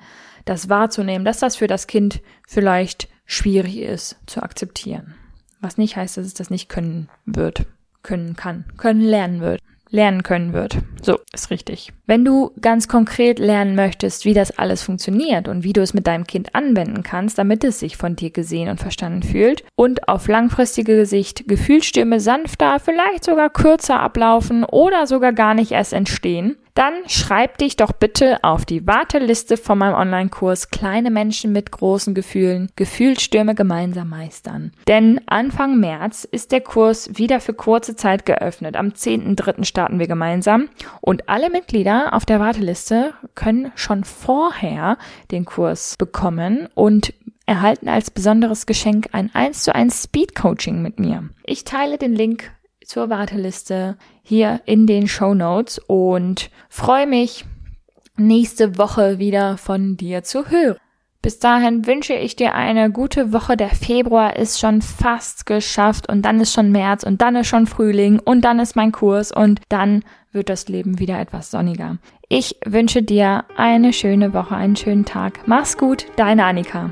das 0.50 0.70
wahrzunehmen, 0.70 1.26
dass 1.26 1.40
das 1.40 1.56
für 1.56 1.68
das 1.68 1.88
Kind 1.88 2.22
vielleicht 2.48 3.08
schwierig 3.26 3.78
ist 3.78 4.18
zu 4.26 4.42
akzeptieren. 4.42 5.16
Was 5.62 5.78
nicht 5.78 5.96
heißt, 5.96 6.18
dass 6.18 6.26
es 6.26 6.34
das 6.34 6.50
nicht 6.50 6.70
können 6.70 7.10
wird, 7.26 7.66
können 8.02 8.36
kann, 8.36 8.66
können 8.78 9.02
lernen 9.02 9.42
wird 9.42 9.62
lernen 9.90 10.24
können 10.24 10.54
wird. 10.54 10.78
So, 11.02 11.20
ist 11.34 11.50
richtig. 11.50 11.92
Wenn 12.06 12.24
du 12.24 12.52
ganz 12.62 12.88
konkret 12.88 13.40
lernen 13.40 13.76
möchtest, 13.76 14.26
wie 14.26 14.34
das 14.34 14.58
alles 14.58 14.84
funktioniert 14.84 15.48
und 15.48 15.64
wie 15.64 15.74
du 15.74 15.82
es 15.82 15.94
mit 15.94 16.08
deinem 16.08 16.28
Kind 16.28 16.54
anwenden 16.54 17.04
kannst, 17.04 17.38
damit 17.38 17.64
es 17.64 17.80
sich 17.80 17.98
von 17.98 18.16
dir 18.16 18.30
gesehen 18.30 18.70
und 18.70 18.80
verstanden 18.80 19.24
fühlt 19.24 19.64
und 19.76 20.08
auf 20.08 20.28
langfristige 20.28 21.06
Sicht 21.06 21.48
Gefühlsstürme 21.48 22.20
sanfter, 22.20 22.80
vielleicht 22.80 23.24
sogar 23.24 23.50
kürzer 23.50 24.00
ablaufen 24.00 24.64
oder 24.64 25.08
sogar 25.08 25.34
gar 25.34 25.54
nicht 25.54 25.72
erst 25.72 25.94
entstehen, 25.94 26.58
dann 26.74 26.94
schreib 27.08 27.58
dich 27.58 27.76
doch 27.76 27.92
bitte 27.92 28.44
auf 28.44 28.66
die 28.66 28.86
Warteliste 28.88 29.58
von 29.58 29.78
meinem 29.78 29.96
Online-Kurs 29.96 30.70
Kleine 30.70 31.12
Menschen 31.12 31.52
mit 31.52 31.72
großen 31.72 32.14
Gefühlen, 32.14 32.70
Gefühlsstürme 32.76 33.56
gemeinsam 33.56 34.10
meistern. 34.10 34.72
Denn 34.88 35.22
Anfang 35.28 35.80
März 35.80 36.24
ist 36.24 36.52
der 36.52 36.62
Kurs 36.62 37.10
wieder 37.18 37.40
für 37.40 37.54
kurze 37.54 37.96
Zeit 37.96 38.26
geöffnet. 38.26 38.76
Am 38.76 38.90
10.3. 38.90 39.64
starten 39.66 40.00
wir 40.00 40.08
gemeinsam 40.08 40.70
und 41.02 41.28
alle 41.30 41.50
Mitglieder 41.50 42.14
auf 42.14 42.26
der 42.26 42.40
Warteliste 42.40 43.14
können 43.36 43.72
schon 43.76 44.04
vorher 44.04 44.98
den 45.32 45.46
Kurs 45.46 45.96
bekommen 45.98 46.68
und 46.76 47.14
erhalten 47.46 47.90
als 47.90 48.12
besonderes 48.12 48.68
Geschenk 48.68 49.10
ein 49.12 49.32
1 49.34 49.64
zu 49.64 49.74
1 49.74 50.04
Speed 50.04 50.36
Coaching 50.36 50.82
mit 50.84 51.00
mir. 51.00 51.30
Ich 51.44 51.64
teile 51.64 51.98
den 51.98 52.14
Link 52.14 52.52
zur 52.86 53.10
Warteliste 53.10 53.98
hier 54.30 54.62
in 54.66 54.88
den 54.88 55.08
Show 55.08 55.34
Notes 55.34 55.80
und 55.80 56.52
freue 56.70 57.08
mich, 57.08 57.46
nächste 58.16 58.78
Woche 58.78 59.18
wieder 59.18 59.58
von 59.58 59.98
dir 59.98 60.24
zu 60.24 60.50
hören. 60.50 60.78
Bis 61.22 61.40
dahin 61.40 61.86
wünsche 61.86 62.14
ich 62.14 62.38
dir 62.38 62.56
eine 62.56 62.92
gute 62.92 63.34
Woche. 63.34 63.58
Der 63.58 63.70
Februar 63.70 64.38
ist 64.38 64.60
schon 64.60 64.82
fast 64.82 65.46
geschafft 65.46 66.08
und 66.08 66.22
dann 66.22 66.40
ist 66.40 66.54
schon 66.54 66.72
März 66.72 67.04
und 67.04 67.22
dann 67.22 67.36
ist 67.36 67.48
schon 67.48 67.68
Frühling 67.68 68.20
und 68.20 68.42
dann 68.46 68.60
ist 68.60 68.78
mein 68.78 68.94
Kurs 68.94 69.34
und 69.34 69.60
dann 69.68 70.04
wird 70.32 70.48
das 70.48 70.70
Leben 70.70 71.00
wieder 71.00 71.20
etwas 71.20 71.52
sonniger. 71.52 71.98
Ich 72.30 72.56
wünsche 72.66 73.04
dir 73.04 73.44
eine 73.58 73.92
schöne 73.92 74.34
Woche, 74.34 74.56
einen 74.56 74.78
schönen 74.78 75.04
Tag. 75.04 75.42
Mach's 75.46 75.78
gut, 75.78 76.06
deine 76.16 76.46
Annika. 76.46 76.92